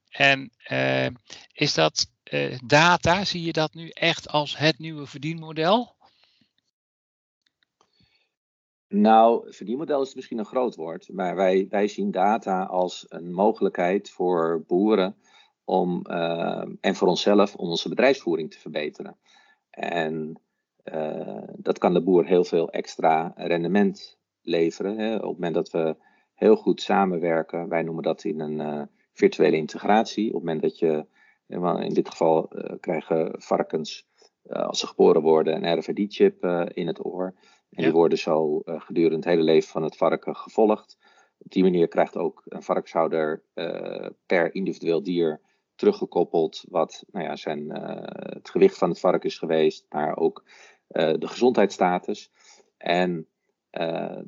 En 0.09 0.51
is 1.53 1.75
dat 1.75 2.11
data, 2.65 3.25
zie 3.25 3.43
je 3.43 3.53
dat 3.53 3.75
nu 3.75 3.89
echt 3.89 4.29
als 4.29 4.57
het 4.57 4.79
nieuwe 4.79 5.07
verdienmodel? 5.07 5.95
Nou, 8.89 9.53
verdienmodel 9.53 10.03
is 10.03 10.15
misschien 10.15 10.39
een 10.39 10.45
groot 10.45 10.75
woord, 10.75 11.09
maar 11.13 11.37
wij, 11.37 11.67
wij 11.71 11.89
zien 11.89 12.11
data 12.11 12.65
als 12.65 13.05
een 13.09 13.33
mogelijkheid 13.33 14.11
voor 14.11 14.65
boeren 14.67 15.17
om, 15.65 16.03
en 16.81 16.95
voor 16.95 17.09
onszelf 17.09 17.55
om 17.55 17.69
onze 17.69 17.89
bedrijfsvoering 17.89 18.51
te 18.51 18.59
verbeteren. 18.59 19.19
En 19.71 20.41
dat 21.57 21.79
kan 21.79 21.95
de 21.95 22.03
boer 22.03 22.27
heel 22.27 22.45
veel 22.45 22.71
extra 22.71 23.33
rendement 23.37 24.19
leveren. 24.43 24.99
Hè. 24.99 25.15
Op 25.15 25.23
het 25.23 25.33
moment 25.33 25.55
dat 25.55 25.71
we 25.71 25.97
heel 26.35 26.57
goed 26.57 26.81
samenwerken, 26.81 27.69
wij 27.69 27.83
noemen 27.83 28.03
dat 28.03 28.25
in 28.25 28.41
een 28.41 28.61
uh, 28.61 28.83
virtuele 29.13 29.57
integratie. 29.57 30.27
Op 30.27 30.35
het 30.35 30.43
moment 30.43 30.63
dat 30.63 30.79
je, 30.79 31.07
in 31.85 31.95
dit 31.95 32.09
geval 32.09 32.49
krijgen 32.81 33.35
varkens 33.39 34.09
als 34.49 34.81
ze 34.81 34.87
geboren 34.87 35.23
worden 35.23 35.65
een 35.65 35.79
RFID-chip 35.79 36.45
in 36.75 36.87
het 36.87 37.05
oor. 37.05 37.35
En 37.71 37.83
die 37.83 37.93
worden 37.93 38.19
zo 38.19 38.61
gedurende 38.65 39.17
het 39.17 39.25
hele 39.25 39.43
leven 39.43 39.69
van 39.69 39.83
het 39.83 39.97
varken 39.97 40.37
gevolgd. 40.37 40.97
Op 41.39 41.51
die 41.51 41.63
manier 41.63 41.89
krijgt 41.89 42.17
ook 42.17 42.43
een 42.45 42.63
varkenshouder 42.63 43.43
uh, 43.55 44.07
per 44.27 44.55
individueel 44.55 45.03
dier 45.03 45.41
teruggekoppeld 45.75 46.65
wat 46.69 47.05
nou 47.11 47.25
ja, 47.25 47.37
zijn, 47.37 47.61
uh, 47.61 48.01
het 48.13 48.51
gewicht 48.51 48.79
van 48.79 48.89
het 48.89 49.01
varken 49.01 49.29
is 49.29 49.39
geweest, 49.39 49.87
maar 49.89 50.17
ook 50.17 50.45
de 50.87 51.27
gezondheidsstatus. 51.27 52.31
En 52.77 53.27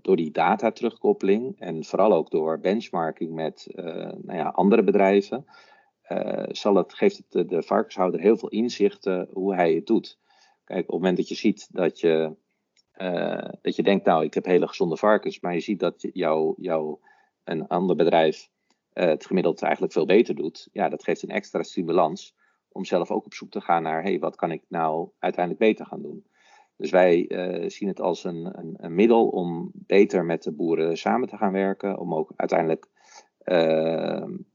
door 0.02 0.16
die 0.16 0.30
data 0.30 0.70
terugkoppeling 0.70 1.60
en 1.60 1.84
vooral 1.84 2.12
ook 2.12 2.30
door 2.30 2.60
benchmarking 2.60 3.34
met 3.34 3.66
nou 4.22 4.38
ja, 4.38 4.48
andere 4.48 4.82
bedrijven, 4.82 5.46
zal 6.48 6.74
het, 6.74 6.94
geeft 6.94 7.16
het 7.16 7.30
de, 7.30 7.44
de 7.44 7.62
varkenshouder 7.62 8.20
heel 8.20 8.36
veel 8.36 8.48
inzichten 8.48 9.28
hoe 9.32 9.54
hij 9.54 9.74
het 9.74 9.86
doet. 9.86 10.18
Kijk, 10.64 10.80
op 10.80 10.86
het 10.86 10.96
moment 10.96 11.16
dat 11.16 11.28
je 11.28 11.34
ziet 11.34 11.68
dat 11.70 12.00
je 12.00 12.36
dat 13.60 13.76
je 13.76 13.82
denkt, 13.82 14.04
nou, 14.04 14.24
ik 14.24 14.34
heb 14.34 14.44
hele 14.44 14.68
gezonde 14.68 14.96
varkens, 14.96 15.40
maar 15.40 15.54
je 15.54 15.60
ziet 15.60 15.80
dat 15.80 16.08
jou, 16.12 16.54
jou 16.56 16.98
een 17.44 17.66
ander 17.66 17.96
bedrijf 17.96 18.50
het 18.92 19.26
gemiddeld 19.26 19.62
eigenlijk 19.62 19.92
veel 19.92 20.06
beter 20.06 20.34
doet. 20.34 20.68
Ja, 20.72 20.88
dat 20.88 21.04
geeft 21.04 21.22
een 21.22 21.28
extra 21.28 21.62
stimulans 21.62 22.34
om 22.68 22.84
zelf 22.84 23.10
ook 23.10 23.24
op 23.24 23.34
zoek 23.34 23.50
te 23.50 23.60
gaan 23.60 23.82
naar, 23.82 24.02
hey, 24.02 24.18
wat 24.18 24.36
kan 24.36 24.50
ik 24.50 24.62
nou 24.68 25.08
uiteindelijk 25.18 25.64
beter 25.64 25.86
gaan 25.86 26.02
doen? 26.02 26.26
Dus 26.78 26.90
wij 26.90 27.24
uh, 27.28 27.68
zien 27.68 27.88
het 27.88 28.00
als 28.00 28.24
een, 28.24 28.58
een, 28.58 28.74
een, 28.76 28.94
middel 28.94 29.28
om 29.28 29.70
beter 29.74 30.24
met 30.24 30.42
de 30.42 30.52
boeren 30.52 30.96
samen 30.96 31.28
te 31.28 31.36
gaan 31.36 31.52
werken, 31.52 31.98
om 31.98 32.14
ook 32.14 32.32
uiteindelijk 32.36 32.86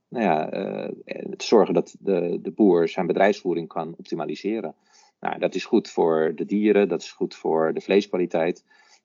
nou 0.08 0.24
ja, 0.24 0.48
te 1.36 1.44
zorgen 1.44 1.74
dat 1.74 1.96
de, 1.98 2.38
de 2.42 2.50
boer 2.50 2.88
zijn 2.88 3.06
bedrijfsvoering 3.06 3.68
kan 3.68 3.94
optimaliseren. 3.96 4.74
Nou, 5.20 5.38
dat 5.38 5.54
is 5.54 5.64
goed 5.64 5.90
voor 5.90 6.32
de 6.34 6.44
dieren, 6.44 6.88
dat 6.88 7.02
is 7.02 7.12
goed 7.12 7.34
voor 7.34 7.74
de 7.74 7.80
vleeskwaliteit. 7.80 8.64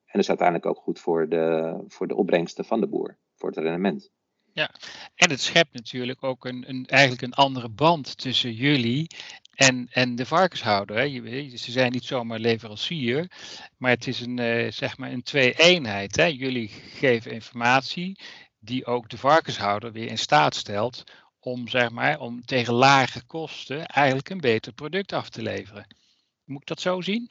En 0.10 0.12
dat 0.12 0.22
is 0.22 0.30
uiteindelijk 0.30 0.68
ook 0.68 0.84
goed 0.84 1.00
voor 1.00 1.30
de, 1.30 1.76
voor 1.88 2.08
de 2.08 2.16
opbrengsten 2.16 2.66
van 2.66 2.80
de 2.80 2.88
boer, 2.88 3.18
voor 3.36 3.50
het 3.50 3.58
rendement. 3.58 4.12
Ja, 4.54 4.72
en 5.16 5.30
het 5.30 5.42
schept 5.42 5.74
natuurlijk 5.74 6.24
ook 6.24 6.46
een, 6.46 6.70
een, 6.70 6.86
eigenlijk 6.86 7.22
een 7.22 7.34
andere 7.34 7.70
band 7.70 8.18
tussen 8.18 8.54
jullie 8.54 9.08
en, 9.60 9.88
en 9.92 10.16
de 10.16 10.26
varkenshouder. 10.26 10.98
Hè. 10.98 11.08
Ze 11.58 11.72
zijn 11.72 11.92
niet 11.92 12.04
zomaar 12.04 12.40
leverancier, 12.40 13.32
maar 13.78 13.92
het 13.92 14.08
is 14.08 14.20
een, 14.20 14.38
uh, 14.38 14.72
zeg 14.72 14.98
maar 14.98 15.12
een 15.12 15.24
twee-eenheid. 15.24 16.16
Hè. 16.16 16.26
Jullie 16.26 16.68
geven 16.68 17.32
informatie 17.32 18.20
die 18.60 18.86
ook 18.86 19.10
de 19.10 19.18
varkenshouder 19.18 19.92
weer 19.92 20.08
in 20.08 20.18
staat 20.18 20.56
stelt 20.56 21.04
om, 21.40 21.68
zeg 21.68 21.90
maar, 21.90 22.20
om 22.20 22.46
tegen 22.46 22.74
lage 22.74 23.26
kosten 23.26 23.86
eigenlijk 23.86 24.30
een 24.30 24.40
beter 24.40 24.74
product 24.74 25.14
af 25.14 25.30
te 25.30 25.42
leveren. 25.42 25.96
Moet 26.44 26.62
ik 26.62 26.68
dat 26.68 26.82
zo 26.82 27.02
zien? 27.02 27.30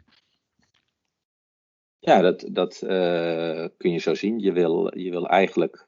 Ja, 1.99 2.21
dat, 2.21 2.49
dat 2.51 2.83
uh, 2.83 3.67
kun 3.77 3.93
je 3.93 3.99
zo 3.99 4.14
zien. 4.14 4.38
Je 4.38 4.53
wil, 4.53 4.99
je 4.99 5.11
wil 5.11 5.29
eigenlijk 5.29 5.87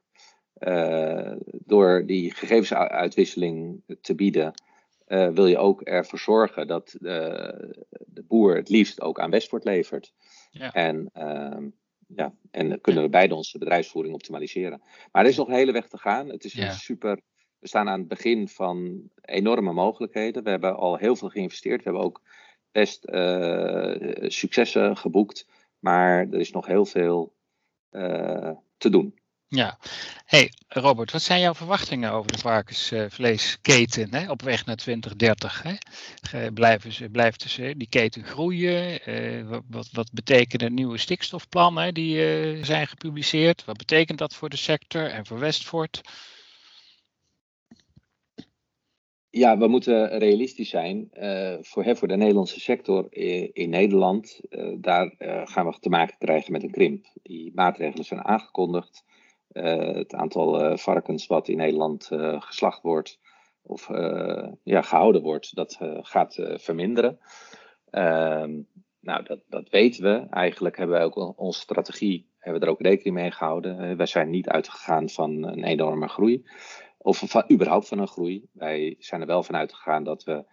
uh, 0.58 1.32
door 1.50 2.06
die 2.06 2.34
gegevensuitwisseling 2.34 3.82
te 4.00 4.14
bieden, 4.14 4.52
uh, 5.10 5.28
wil 5.28 5.46
je 5.46 5.58
ook 5.58 5.80
ervoor 5.82 6.18
zorgen 6.18 6.66
dat 6.66 6.96
de, 7.00 7.84
de 8.06 8.22
boer 8.22 8.56
het 8.56 8.68
liefst 8.68 9.00
ook 9.00 9.20
aan 9.20 9.30
Westwoord 9.30 9.64
levert. 9.64 10.12
Ja. 10.50 10.72
En, 10.72 11.10
ehm, 11.12 11.68
ja, 12.06 12.34
en 12.50 12.80
kunnen 12.80 13.02
we 13.02 13.08
beide 13.08 13.34
onze 13.34 13.58
bedrijfsvoering 13.58 14.14
optimaliseren. 14.14 14.82
Maar 15.12 15.22
er 15.22 15.30
is 15.30 15.36
nog 15.36 15.48
een 15.48 15.54
hele 15.54 15.72
weg 15.72 15.88
te 15.88 15.98
gaan. 15.98 16.28
Het 16.28 16.44
is 16.44 16.52
ja. 16.52 16.70
super. 16.70 17.20
We 17.58 17.68
staan 17.68 17.88
aan 17.88 17.98
het 17.98 18.08
begin 18.08 18.48
van 18.48 19.02
enorme 19.20 19.72
mogelijkheden. 19.72 20.42
We 20.42 20.50
hebben 20.50 20.76
al 20.76 20.96
heel 20.96 21.16
veel 21.16 21.28
geïnvesteerd. 21.28 21.76
We 21.76 21.84
hebben 21.84 22.02
ook 22.02 22.22
best 22.72 23.08
uh, 23.08 24.28
successen 24.28 24.96
geboekt. 24.96 25.48
Maar 25.78 26.18
er 26.18 26.40
is 26.40 26.50
nog 26.50 26.66
heel 26.66 26.84
veel 26.84 27.34
te 28.76 28.90
doen. 28.90 29.19
Ja. 29.52 29.78
Hey 30.26 30.52
Robert, 30.68 31.12
wat 31.12 31.22
zijn 31.22 31.40
jouw 31.40 31.54
verwachtingen 31.54 32.12
over 32.12 32.32
de 32.32 32.38
varkensvleesketen 32.38 34.14
hè, 34.14 34.30
op 34.30 34.42
weg 34.42 34.66
naar 34.66 34.76
2030? 34.76 35.62
Hè? 35.62 36.52
Blijven 36.52 36.92
ze, 36.92 37.08
blijft 37.08 37.42
ze 37.42 37.74
die 37.76 37.88
keten 37.88 38.24
groeien? 38.24 39.10
Uh, 39.10 39.58
wat, 39.68 39.90
wat 39.92 40.12
betekenen 40.12 40.74
nieuwe 40.74 40.98
stikstofplannen 40.98 41.94
die 41.94 42.16
uh, 42.16 42.64
zijn 42.64 42.86
gepubliceerd? 42.86 43.64
Wat 43.64 43.76
betekent 43.76 44.18
dat 44.18 44.34
voor 44.34 44.48
de 44.48 44.56
sector 44.56 45.06
en 45.06 45.26
voor 45.26 45.38
Westfort? 45.38 46.00
Ja, 49.30 49.58
we 49.58 49.68
moeten 49.68 50.18
realistisch 50.18 50.70
zijn. 50.70 51.10
Uh, 51.12 51.56
voor, 51.60 51.84
hè, 51.84 51.96
voor 51.96 52.08
de 52.08 52.16
Nederlandse 52.16 52.60
sector 52.60 53.06
in, 53.10 53.50
in 53.52 53.70
Nederland, 53.70 54.40
daar 54.76 55.14
gaan 55.44 55.66
we 55.66 55.78
te 55.80 55.88
maken 55.88 56.16
krijgen 56.18 56.52
met 56.52 56.62
een 56.62 56.70
krimp. 56.70 57.06
Die 57.22 57.52
maatregelen 57.54 58.04
zijn 58.04 58.24
aangekondigd. 58.24 59.04
Het 59.52 60.14
aantal 60.14 60.76
varkens 60.78 61.26
wat 61.26 61.48
in 61.48 61.56
Nederland 61.56 62.08
geslacht 62.38 62.82
wordt 62.82 63.20
of 63.62 63.88
ja, 64.62 64.82
gehouden 64.82 65.22
wordt, 65.22 65.54
dat 65.54 65.78
gaat 66.00 66.38
verminderen. 66.54 67.18
Ehm, 67.90 68.60
nou, 69.00 69.22
dat, 69.22 69.40
dat 69.48 69.68
weten 69.68 70.02
we. 70.02 70.26
Eigenlijk 70.30 70.76
hebben 70.76 70.98
we 70.98 71.04
ook 71.04 71.38
onze 71.38 71.60
strategie, 71.60 72.28
hebben 72.38 72.60
we 72.60 72.66
er 72.66 72.72
ook 72.72 72.80
rekening 72.80 73.16
mee 73.16 73.30
gehouden. 73.30 73.96
wij 73.96 74.06
zijn 74.06 74.30
niet 74.30 74.48
uitgegaan 74.48 75.08
van 75.08 75.42
een 75.42 75.64
enorme 75.64 76.08
groei 76.08 76.44
of 77.02 77.22
van, 77.26 77.44
überhaupt 77.52 77.88
van 77.88 77.98
een 77.98 78.08
groei. 78.08 78.48
Wij 78.52 78.96
zijn 78.98 79.20
er 79.20 79.26
wel 79.26 79.42
van 79.42 79.56
uitgegaan 79.56 80.04
dat 80.04 80.24
we 80.24 80.44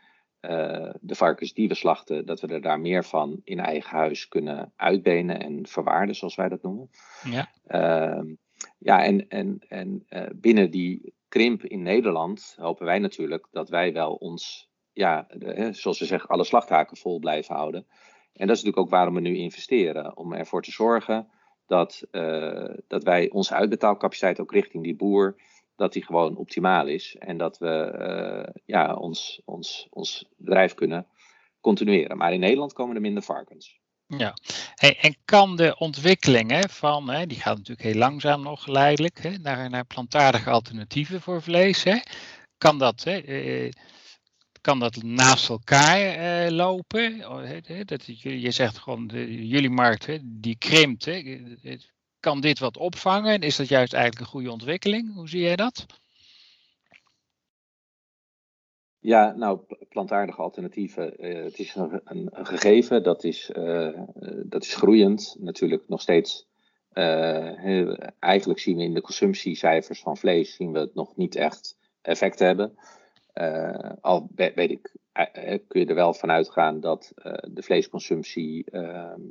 uh, 0.41 0.93
de 1.01 1.15
varkens 1.15 1.53
die 1.53 1.67
we 1.67 1.73
slachten, 1.73 2.25
dat 2.25 2.41
we 2.41 2.47
er 2.47 2.61
daar 2.61 2.79
meer 2.79 3.03
van 3.03 3.41
in 3.43 3.59
eigen 3.59 3.97
huis 3.97 4.27
kunnen 4.27 4.73
uitbenen 4.75 5.39
en 5.39 5.67
verwaarden, 5.67 6.15
zoals 6.15 6.35
wij 6.35 6.49
dat 6.49 6.61
noemen. 6.61 6.89
Ja, 7.23 7.49
uh, 7.67 8.33
ja 8.77 9.03
en, 9.03 9.27
en, 9.27 9.59
en 9.67 10.05
uh, 10.09 10.23
binnen 10.35 10.71
die 10.71 11.13
krimp 11.27 11.63
in 11.63 11.81
Nederland 11.81 12.55
hopen 12.59 12.85
wij 12.85 12.99
natuurlijk 12.99 13.47
dat 13.51 13.69
wij 13.69 13.93
wel 13.93 14.13
ons, 14.13 14.69
ja, 14.93 15.27
de, 15.37 15.69
zoals 15.73 15.99
we 15.99 16.05
zeggen, 16.05 16.29
alle 16.29 16.43
slachthaken 16.43 16.97
vol 16.97 17.19
blijven 17.19 17.55
houden. 17.55 17.85
En 18.33 18.47
dat 18.47 18.55
is 18.57 18.63
natuurlijk 18.63 18.77
ook 18.77 18.89
waarom 18.89 19.13
we 19.13 19.19
nu 19.19 19.35
investeren, 19.35 20.17
om 20.17 20.33
ervoor 20.33 20.61
te 20.61 20.71
zorgen 20.71 21.27
dat, 21.65 22.07
uh, 22.11 22.73
dat 22.87 23.03
wij 23.03 23.29
onze 23.29 23.53
uitbetaalcapaciteit 23.53 24.39
ook 24.39 24.51
richting 24.51 24.83
die 24.83 24.95
boer 24.95 25.35
dat 25.75 25.93
die 25.93 26.05
gewoon 26.05 26.35
optimaal 26.35 26.87
is 26.87 27.15
en 27.19 27.37
dat 27.37 27.57
we 27.57 27.95
uh, 27.99 28.61
ja, 28.65 28.95
ons, 28.95 29.41
ons, 29.45 29.87
ons 29.89 30.29
bedrijf 30.37 30.73
kunnen 30.73 31.07
continueren. 31.61 32.17
Maar 32.17 32.33
in 32.33 32.39
Nederland 32.39 32.73
komen 32.73 32.95
er 32.95 33.01
minder 33.01 33.23
varkens. 33.23 33.79
Ja, 34.07 34.33
en 34.75 35.17
kan 35.25 35.55
de 35.55 35.77
ontwikkeling 35.77 36.51
hè, 36.51 36.69
van, 36.69 37.09
hè, 37.09 37.27
die 37.27 37.39
gaat 37.39 37.57
natuurlijk 37.57 37.87
heel 37.87 37.97
langzaam 37.97 38.41
nog 38.41 38.63
geleidelijk, 38.63 39.21
hè, 39.21 39.37
naar, 39.37 39.69
naar 39.69 39.85
plantaardige 39.85 40.49
alternatieven 40.49 41.21
voor 41.21 41.41
vlees, 41.41 41.83
hè, 41.83 41.97
kan 42.57 42.77
dat, 42.77 43.03
hè, 43.03 43.17
eh, 43.17 43.71
kan 44.61 44.79
dat 44.79 45.03
naast 45.03 45.49
elkaar 45.49 45.99
eh, 45.99 46.51
lopen? 46.51 47.19
Dat, 47.85 48.05
je 48.21 48.51
zegt 48.51 48.77
gewoon, 48.77 49.07
de, 49.07 49.47
jullie 49.47 49.69
markt 49.69 50.05
hè, 50.05 50.17
die 50.23 50.57
krimpt, 50.57 51.05
hè, 51.05 51.39
kan 52.19 52.41
dit 52.41 52.59
wat 52.59 52.77
opvangen? 52.77 53.41
Is 53.41 53.55
dat 53.55 53.67
juist 53.67 53.93
eigenlijk 53.93 54.25
een 54.25 54.31
goede 54.31 54.51
ontwikkeling? 54.51 55.13
Hoe 55.13 55.29
zie 55.29 55.41
jij 55.41 55.55
dat? 55.55 55.85
Ja, 58.99 59.33
nou, 59.35 59.59
plantaardige 59.89 60.41
alternatieven. 60.41 61.25
Uh, 61.25 61.43
het 61.43 61.59
is 61.59 61.75
een, 61.75 62.01
een, 62.03 62.29
gegeven, 62.45 63.03
dat 63.03 63.23
is, 63.23 63.51
uh, 63.57 63.99
dat 64.43 64.63
is 64.63 64.75
groeiend. 64.75 65.35
Natuurlijk 65.39 65.83
nog 65.87 66.01
steeds. 66.01 66.47
Uh, 66.93 67.99
eigenlijk 68.19 68.59
zien 68.59 68.77
we 68.77 68.83
in 68.83 68.93
de 68.93 69.01
consumptiecijfers 69.01 70.01
van 70.01 70.17
vlees 70.17 70.55
zien 70.55 70.71
we 70.71 70.79
het 70.79 70.95
nog 70.95 71.15
niet 71.15 71.35
echt 71.35 71.77
effect 72.01 72.39
hebben. 72.39 72.77
al 74.01 74.29
weet 74.35 74.71
ik, 74.71 74.91
kun 75.67 75.79
je 75.79 75.85
er 75.85 75.95
wel 75.95 76.13
van 76.13 76.31
uitgaan 76.31 76.79
dat 76.79 77.11
de 77.51 77.61
vleesconsumptie 77.61 78.65
ehm, 78.71 79.21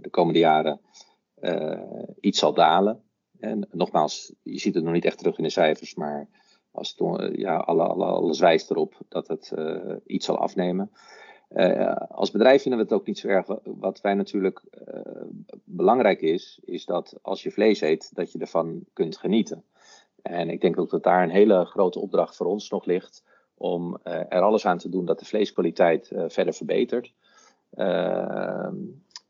de 0.00 0.10
komende 0.10 0.38
jaren 0.38 0.80
iets 2.20 2.38
zal 2.38 2.54
dalen. 2.54 3.02
En 3.40 3.68
nogmaals, 3.70 4.32
je 4.42 4.58
ziet 4.58 4.74
het 4.74 4.84
nog 4.84 4.92
niet 4.92 5.04
echt 5.04 5.18
terug 5.18 5.38
in 5.38 5.44
de 5.44 5.50
cijfers, 5.50 5.94
maar 5.94 6.28
als 6.78 6.94
het, 6.96 7.36
ja, 7.36 7.56
alle, 7.56 7.82
alle, 7.82 8.04
alles 8.04 8.38
wijst 8.38 8.70
erop 8.70 8.94
dat 9.08 9.28
het 9.28 9.52
uh, 9.58 9.94
iets 10.06 10.26
zal 10.26 10.38
afnemen. 10.38 10.90
als 12.08 12.30
bedrijf 12.30 12.62
vinden 12.62 12.80
we 12.80 12.86
het 12.86 12.94
ook 12.94 13.06
niet 13.06 13.18
zo 13.18 13.28
erg. 13.28 13.46
Wat 13.64 14.00
wij 14.00 14.14
natuurlijk 14.14 14.62
belangrijk 15.64 16.20
is, 16.20 16.60
is 16.64 16.84
dat 16.84 17.18
als 17.22 17.42
je 17.42 17.50
vlees 17.50 17.80
eet, 17.80 18.14
dat 18.14 18.32
je 18.32 18.38
ervan 18.38 18.84
kunt 18.92 19.16
genieten. 19.16 19.64
En 20.22 20.50
ik 20.50 20.60
denk 20.60 20.78
ook 20.78 20.90
dat 20.90 21.02
daar 21.02 21.22
een 21.22 21.30
hele 21.30 21.64
grote 21.64 22.00
opdracht 22.00 22.36
voor 22.36 22.46
ons 22.46 22.70
nog 22.70 22.84
ligt 22.84 23.24
om 23.54 23.98
er 24.02 24.40
alles 24.40 24.66
aan 24.66 24.78
te 24.78 24.88
doen 24.88 25.04
dat 25.04 25.18
de 25.18 25.24
vleeskwaliteit 25.24 26.12
verder 26.26 26.54
verbetert. 26.54 27.12
Ehm, 27.74 28.76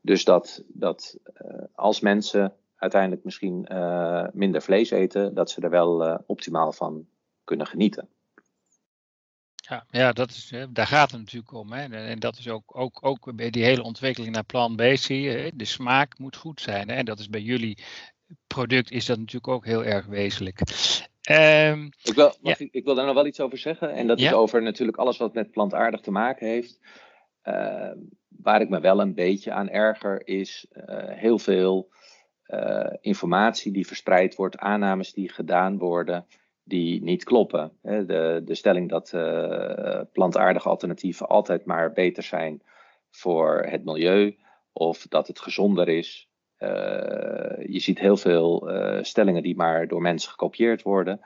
dus 0.00 0.24
dat, 0.24 0.64
dat 0.66 1.18
als 1.74 2.00
mensen 2.00 2.52
uiteindelijk 2.76 3.24
misschien 3.24 3.68
minder 4.32 4.62
vlees 4.62 4.90
eten, 4.90 5.34
dat 5.34 5.50
ze 5.50 5.60
er 5.60 5.70
wel 5.70 6.20
optimaal 6.26 6.72
van 6.72 7.06
kunnen 7.48 7.66
genieten. 7.66 8.08
Ja, 9.54 9.86
ja 9.90 10.12
dat 10.12 10.30
is, 10.30 10.52
daar 10.70 10.86
gaat 10.86 11.10
het 11.10 11.20
natuurlijk 11.20 11.52
om. 11.52 11.72
Hè. 11.72 12.06
En 12.06 12.18
dat 12.18 12.38
is 12.38 12.48
ook, 12.48 12.76
ook, 12.76 12.98
ook 13.00 13.36
bij 13.36 13.50
die 13.50 13.64
hele 13.64 13.82
ontwikkeling 13.82 14.34
naar 14.34 14.44
plant-based 14.44 15.00
zie 15.00 15.20
je, 15.20 15.52
de 15.54 15.64
smaak 15.64 16.18
moet 16.18 16.36
goed 16.36 16.60
zijn. 16.60 16.88
Hè. 16.88 16.94
En 16.94 17.04
dat 17.04 17.18
is 17.18 17.28
bij 17.28 17.40
jullie 17.40 17.78
product 18.46 18.90
is 18.90 19.06
dat 19.06 19.18
natuurlijk 19.18 19.48
ook 19.48 19.64
heel 19.64 19.84
erg 19.84 20.06
wezenlijk. 20.06 20.60
Um, 21.30 21.84
ik, 22.02 22.14
wil, 22.14 22.34
ik, 22.42 22.68
ik, 22.70 22.84
wil 22.84 22.94
daar 22.94 23.06
nog 23.06 23.14
wel 23.14 23.26
iets 23.26 23.40
over 23.40 23.58
zeggen. 23.58 23.92
En 23.92 24.06
dat 24.06 24.20
is 24.20 24.32
over 24.32 24.62
natuurlijk 24.62 24.98
alles 24.98 25.18
wat 25.18 25.34
met 25.34 25.50
plantaardig 25.50 26.00
te 26.00 26.10
maken 26.10 26.46
heeft. 26.46 26.80
Uh, 27.44 27.90
waar 28.28 28.60
ik 28.60 28.68
me 28.68 28.80
wel 28.80 29.00
een 29.00 29.14
beetje 29.14 29.52
aan 29.52 29.68
erger 29.68 30.26
is 30.26 30.66
uh, 30.72 30.84
heel 31.08 31.38
veel 31.38 31.90
uh, 32.46 32.92
informatie 33.00 33.72
die 33.72 33.86
verspreid 33.86 34.34
wordt, 34.34 34.58
aannames 34.58 35.12
die 35.12 35.28
gedaan 35.28 35.78
worden 35.78 36.26
die 36.68 37.02
niet 37.02 37.24
kloppen. 37.24 37.72
De, 37.82 38.42
de 38.44 38.54
stelling 38.54 38.88
dat 38.88 39.12
uh, 39.14 40.00
plantaardige 40.12 40.68
alternatieven 40.68 41.28
altijd 41.28 41.64
maar 41.64 41.92
beter 41.92 42.22
zijn 42.22 42.62
voor 43.10 43.66
het 43.68 43.84
milieu 43.84 44.36
of 44.72 45.06
dat 45.08 45.26
het 45.26 45.40
gezonder 45.40 45.88
is. 45.88 46.28
Uh, 46.58 46.68
je 47.66 47.78
ziet 47.78 47.98
heel 47.98 48.16
veel 48.16 48.70
uh, 48.70 49.02
stellingen 49.02 49.42
die 49.42 49.56
maar 49.56 49.88
door 49.88 50.00
mensen 50.00 50.30
gekopieerd 50.30 50.82
worden, 50.82 51.20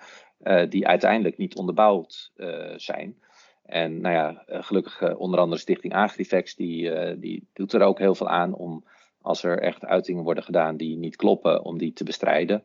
die 0.68 0.87
uiteindelijk 0.87 1.37
niet 1.37 1.57
onderbouwd 1.57 2.33
zijn. 2.76 3.22
En 3.62 4.00
nou 4.00 4.14
ja, 4.14 4.42
gelukkig 4.46 5.16
onder 5.16 5.40
andere 5.40 5.61
Stichting 5.61 5.94
Agrifex, 5.94 6.55
die, 6.55 7.18
die 7.18 7.48
doet 7.52 7.72
er 7.72 7.83
ook 7.83 7.98
heel 7.98 8.14
veel 8.14 8.28
aan 8.28 8.55
om 8.55 8.85
als 9.20 9.42
er 9.42 9.59
echt 9.59 9.85
uitingen 9.85 10.24
worden 10.24 10.44
gedaan 10.44 10.76
die 10.76 10.96
niet 10.96 11.16
kloppen, 11.16 11.64
om 11.64 11.78
die 11.78 11.92
te 11.92 12.05
bestrijden. 12.05 12.64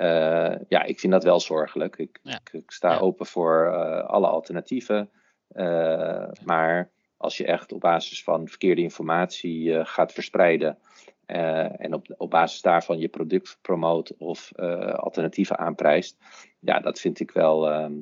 Uh, 0.00 0.54
ja, 0.68 0.82
ik 0.82 1.00
vind 1.00 1.12
dat 1.12 1.24
wel 1.24 1.40
zorgelijk. 1.40 1.96
Ik, 1.96 2.20
ik, 2.52 2.70
sta 2.70 2.98
open 2.98 3.26
voor 3.26 3.66
uh, 3.66 4.04
alle 4.04 4.26
alternatieven. 4.26 5.10
Uh, 5.52 6.28
maar 6.44 6.90
als 7.16 7.36
je 7.36 7.46
echt 7.46 7.72
op 7.72 7.80
basis 7.80 8.22
van 8.22 8.48
verkeerde 8.48 8.82
informatie 8.82 9.84
gaat 9.84 10.12
verspreiden 10.12 10.78
en 11.26 11.94
op, 11.94 12.14
op 12.16 12.30
basis 12.30 12.60
daarvan 12.60 12.98
je 12.98 13.08
product 13.08 13.58
promoot 13.62 14.16
of 14.16 14.52
alternatieven 14.96 15.58
aanprijst, 15.58 16.16
ja, 16.60 16.80
dat 16.80 17.00
vind 17.00 17.20
ik 17.20 17.30
wel, 17.30 17.68
ehm, 17.68 17.92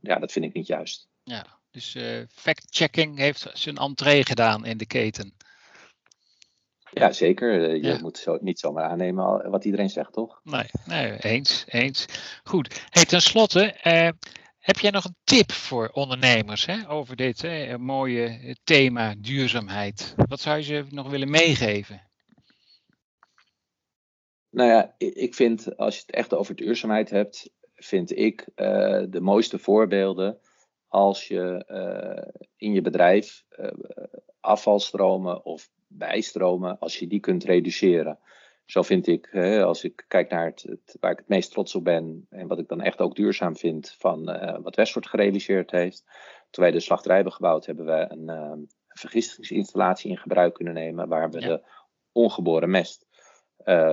ja, 0.00 0.18
dat 0.18 0.32
vind 0.32 0.44
ik 0.44 0.52
niet 0.52 0.66
juist. 0.66 1.08
Ja, 1.22 1.46
dus 1.70 1.96
fact-checking 2.28 3.18
heeft 3.18 3.50
zijn 3.52 3.76
entree 3.76 4.26
gedaan 4.26 4.64
in 4.64 4.76
de 4.76 4.86
keten. 4.86 5.34
Ja, 6.94 7.12
zeker. 7.12 7.70
Eh, 7.70 7.82
je 7.82 7.98
moet 8.00 8.18
zo, 8.18 8.38
niet 8.40 8.58
zomaar 8.58 8.84
aannemen 8.84 9.50
wat 9.50 9.64
iedereen 9.64 9.90
zegt, 9.90 10.12
toch? 10.12 10.40
Nee, 10.42 10.66
nee 10.86 11.18
eens, 11.18 11.64
eens. 11.68 12.06
Goed. 12.44 12.86
Hey, 12.90 13.04
ten 13.04 13.22
slotte, 13.22 13.72
eh, 13.72 14.08
heb 14.58 14.78
jij 14.78 14.90
nog 14.90 15.04
een 15.04 15.16
tip 15.24 15.52
voor 15.52 15.88
ondernemers 15.92 16.66
hè, 16.66 16.90
over 16.90 17.16
dit 17.16 17.46
mooie 17.78 18.56
thema 18.64 19.14
duurzaamheid? 19.18 20.14
Wat 20.16 20.40
zou 20.40 20.56
je 20.56 20.62
ze 20.62 20.84
nog 20.88 21.10
willen 21.10 21.30
meegeven? 21.30 22.02
Nou 24.50 24.68
ja, 24.68 24.94
ik 24.98 25.34
vind, 25.34 25.76
als 25.76 25.94
je 25.94 26.02
het 26.06 26.14
echt 26.14 26.34
over 26.34 26.54
duurzaamheid 26.54 27.10
hebt, 27.10 27.50
vind 27.74 28.18
ik 28.18 28.40
uh, 28.56 29.02
de 29.08 29.20
mooiste 29.20 29.58
voorbeelden 29.58 30.38
als 30.94 31.28
je 31.28 31.64
uh, 31.68 32.42
in 32.56 32.72
je 32.72 32.80
bedrijf 32.80 33.44
uh, 33.58 33.70
afvalstromen 34.40 35.44
of 35.44 35.70
bijstromen, 35.86 36.78
als 36.78 36.98
je 36.98 37.06
die 37.06 37.20
kunt 37.20 37.44
reduceren. 37.44 38.18
Zo 38.64 38.82
vind 38.82 39.06
ik, 39.06 39.28
hè, 39.30 39.64
als 39.64 39.84
ik 39.84 40.04
kijk 40.08 40.30
naar 40.30 40.46
het, 40.46 40.62
het, 40.62 40.96
waar 41.00 41.10
ik 41.10 41.18
het 41.18 41.28
meest 41.28 41.50
trots 41.50 41.74
op 41.74 41.84
ben 41.84 42.26
en 42.30 42.46
wat 42.46 42.58
ik 42.58 42.68
dan 42.68 42.80
echt 42.80 43.00
ook 43.00 43.16
duurzaam 43.16 43.56
vind 43.56 43.96
van 43.98 44.30
uh, 44.30 44.58
wat 44.62 44.76
Westwoord 44.76 45.06
gerealiseerd 45.06 45.70
heeft. 45.70 46.04
Toen 46.50 46.64
wij 46.64 46.72
de 46.72 46.80
slachterij 46.80 47.16
hebben 47.16 47.34
gebouwd, 47.34 47.66
hebben 47.66 47.86
we 47.86 48.06
een, 48.08 48.30
uh, 48.30 48.66
vergistingsinstallatie 48.88 50.10
in 50.10 50.18
gebruik 50.18 50.54
kunnen 50.54 50.74
nemen 50.74 51.08
waar 51.08 51.30
we 51.30 51.40
de 51.40 51.62
ongeboren 52.12 52.70
mest 52.70 53.06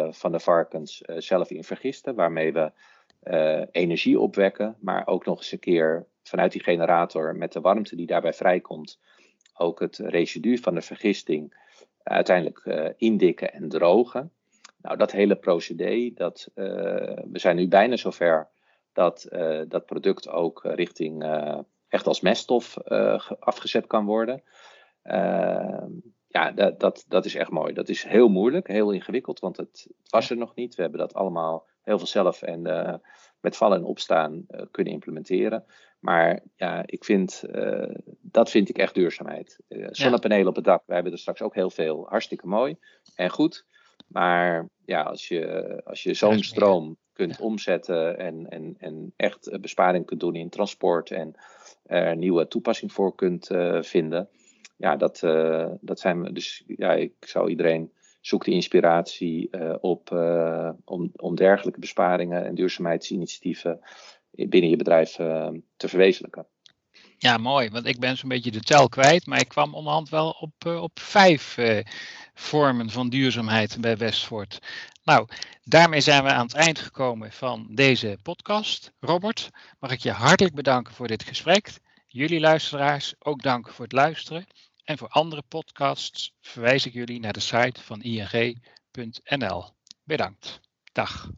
van 0.09 0.31
de 0.31 0.39
varkens 0.39 0.97
zelf 1.05 1.49
in 1.49 1.63
vergisten, 1.63 2.15
waarmee 2.15 2.53
we 2.53 2.71
energie 3.71 4.19
opwekken, 4.19 4.77
maar 4.79 5.07
ook 5.07 5.25
nog 5.25 5.37
eens 5.37 5.51
een 5.51 5.59
keer 5.59 6.09
vanuit 6.23 6.51
die 6.51 6.63
generator 6.63 7.35
met 7.35 7.53
de 7.53 7.61
warmte 7.61 7.95
die 7.95 8.07
daarbij 8.07 8.33
vrijkomt, 8.33 8.99
ook 9.53 9.79
het 9.79 9.97
residu 9.97 10.57
van 10.57 10.73
de 10.73 10.81
vergisting 10.81 11.53
uiteindelijk 12.03 12.61
uh, 12.65 12.89
indikken 12.97 13.53
en 13.53 13.69
drogen. 13.69 14.31
Nou, 14.81 14.97
dat 14.97 15.11
hele 15.11 15.35
procedé, 15.35 16.11
dat, 16.13 16.49
uh, 16.55 16.65
we 17.31 17.39
zijn 17.39 17.55
nu 17.55 17.67
bijna 17.67 17.95
zover 17.95 18.49
dat 18.93 19.27
dat 19.67 19.85
product 19.85 20.29
ook 20.29 20.61
richting 20.63 21.25
echt 21.87 22.07
als 22.07 22.21
meststof 22.21 22.77
afgezet 23.39 23.87
kan 23.87 24.05
worden. 24.05 24.43
Ehm, 25.01 25.89
ja, 26.27 26.51
dat, 26.51 26.79
dat, 26.79 27.05
dat 27.07 27.25
is 27.25 27.35
echt 27.35 27.49
mooi. 27.49 27.73
Dat 27.73 27.89
is 27.89 28.03
heel 28.03 28.27
moeilijk, 28.27 28.67
heel 28.67 28.91
ingewikkeld, 28.91 29.39
want 29.39 29.57
het, 29.57 29.87
het 29.97 30.11
was 30.11 30.29
er 30.29 30.37
nog 30.37 30.55
niet. 30.55 30.75
We 30.75 30.81
hebben 30.81 30.99
dat 30.99 31.13
allemaal 31.13 31.67
heel 31.81 31.97
veel 31.97 32.07
zelf 32.07 32.41
en 32.41 32.61
met 33.39 33.57
vallen 33.57 33.77
en 33.77 33.83
opstaan 33.83 34.45
kunnen 34.71 34.93
implementeren. 34.93 35.65
Maar 36.01 36.39
ja, 36.55 36.83
ik 36.85 37.03
vind, 37.03 37.43
uh, 37.55 37.95
dat 38.21 38.49
vind 38.49 38.69
ik 38.69 38.77
echt 38.77 38.93
duurzaamheid. 38.93 39.59
Uh, 39.69 39.87
zonnepanelen 39.91 40.47
op 40.47 40.55
het 40.55 40.63
dak, 40.63 40.83
wij 40.85 40.95
hebben 40.95 41.13
er 41.13 41.19
straks 41.19 41.41
ook 41.41 41.55
heel 41.55 41.69
veel. 41.69 42.05
Hartstikke 42.09 42.47
mooi 42.47 42.75
en 43.15 43.29
goed. 43.29 43.65
Maar 44.07 44.69
ja, 44.85 45.01
als 45.01 45.27
je, 45.27 45.81
als 45.85 46.03
je 46.03 46.13
zo'n 46.13 46.43
stroom 46.43 46.97
kunt 47.13 47.39
omzetten 47.39 48.17
en, 48.17 48.49
en, 48.49 48.75
en 48.77 49.13
echt 49.15 49.61
besparing 49.61 50.05
kunt 50.05 50.19
doen 50.19 50.35
in 50.35 50.49
transport 50.49 51.11
en 51.11 51.35
er 51.83 52.15
nieuwe 52.15 52.47
toepassing 52.47 52.91
voor 52.91 53.15
kunt 53.15 53.49
uh, 53.49 53.81
vinden. 53.81 54.29
Ja, 54.77 54.95
dat, 54.95 55.19
dat 55.81 55.99
zijn 55.99 56.21
we. 56.21 56.31
Dus 56.31 56.63
ja, 56.67 56.93
ik 56.93 57.13
zou 57.19 57.49
iedereen 57.49 57.91
zoek 58.21 58.45
de 58.45 58.51
inspiratie 58.51 59.49
op 59.79 60.11
om, 60.85 61.11
om 61.15 61.35
dergelijke 61.35 61.79
besparingen 61.79 62.45
en 62.45 62.55
duurzaamheidsinitiatieven 62.55 63.79
binnen 64.31 64.69
je 64.69 64.75
bedrijf 64.75 65.19
eh, 65.19 65.49
te 65.77 65.87
verwezenlijken. 65.87 66.47
Ja, 67.17 67.37
mooi. 67.37 67.69
Want 67.69 67.85
ik 67.85 67.99
ben 67.99 68.17
zo'n 68.17 68.29
beetje 68.29 68.51
de 68.51 68.59
tel 68.59 68.89
kwijt. 68.89 69.25
Maar 69.25 69.39
ik 69.39 69.47
kwam 69.47 69.73
onderhand 69.73 70.09
wel 70.09 70.29
op, 70.29 70.65
uh, 70.67 70.81
op 70.81 70.99
vijf 70.99 71.57
uh, 71.57 71.79
vormen 72.33 72.89
van 72.89 73.09
duurzaamheid 73.09 73.77
bij 73.81 73.97
Westfort. 73.97 74.59
Nou, 75.03 75.27
daarmee 75.63 76.01
zijn 76.01 76.23
we 76.23 76.29
aan 76.29 76.45
het 76.45 76.55
eind 76.55 76.79
gekomen 76.79 77.31
van 77.31 77.67
deze 77.69 78.17
podcast. 78.23 78.91
Robert, 78.99 79.49
mag 79.79 79.91
ik 79.91 79.99
je 79.99 80.11
hartelijk 80.11 80.55
bedanken 80.55 80.93
voor 80.93 81.07
dit 81.07 81.23
gesprek. 81.23 81.69
Jullie 82.07 82.39
luisteraars 82.39 83.13
ook 83.19 83.41
danken 83.41 83.73
voor 83.73 83.83
het 83.83 83.93
luisteren. 83.93 84.45
En 84.83 84.97
voor 84.97 85.07
andere 85.07 85.43
podcasts 85.47 86.33
verwijs 86.41 86.85
ik 86.85 86.93
jullie 86.93 87.19
naar 87.19 87.33
de 87.33 87.39
site 87.39 87.81
van 87.81 88.01
ing.nl. 88.01 89.65
Bedankt. 90.03 90.59
Dag. 90.91 91.29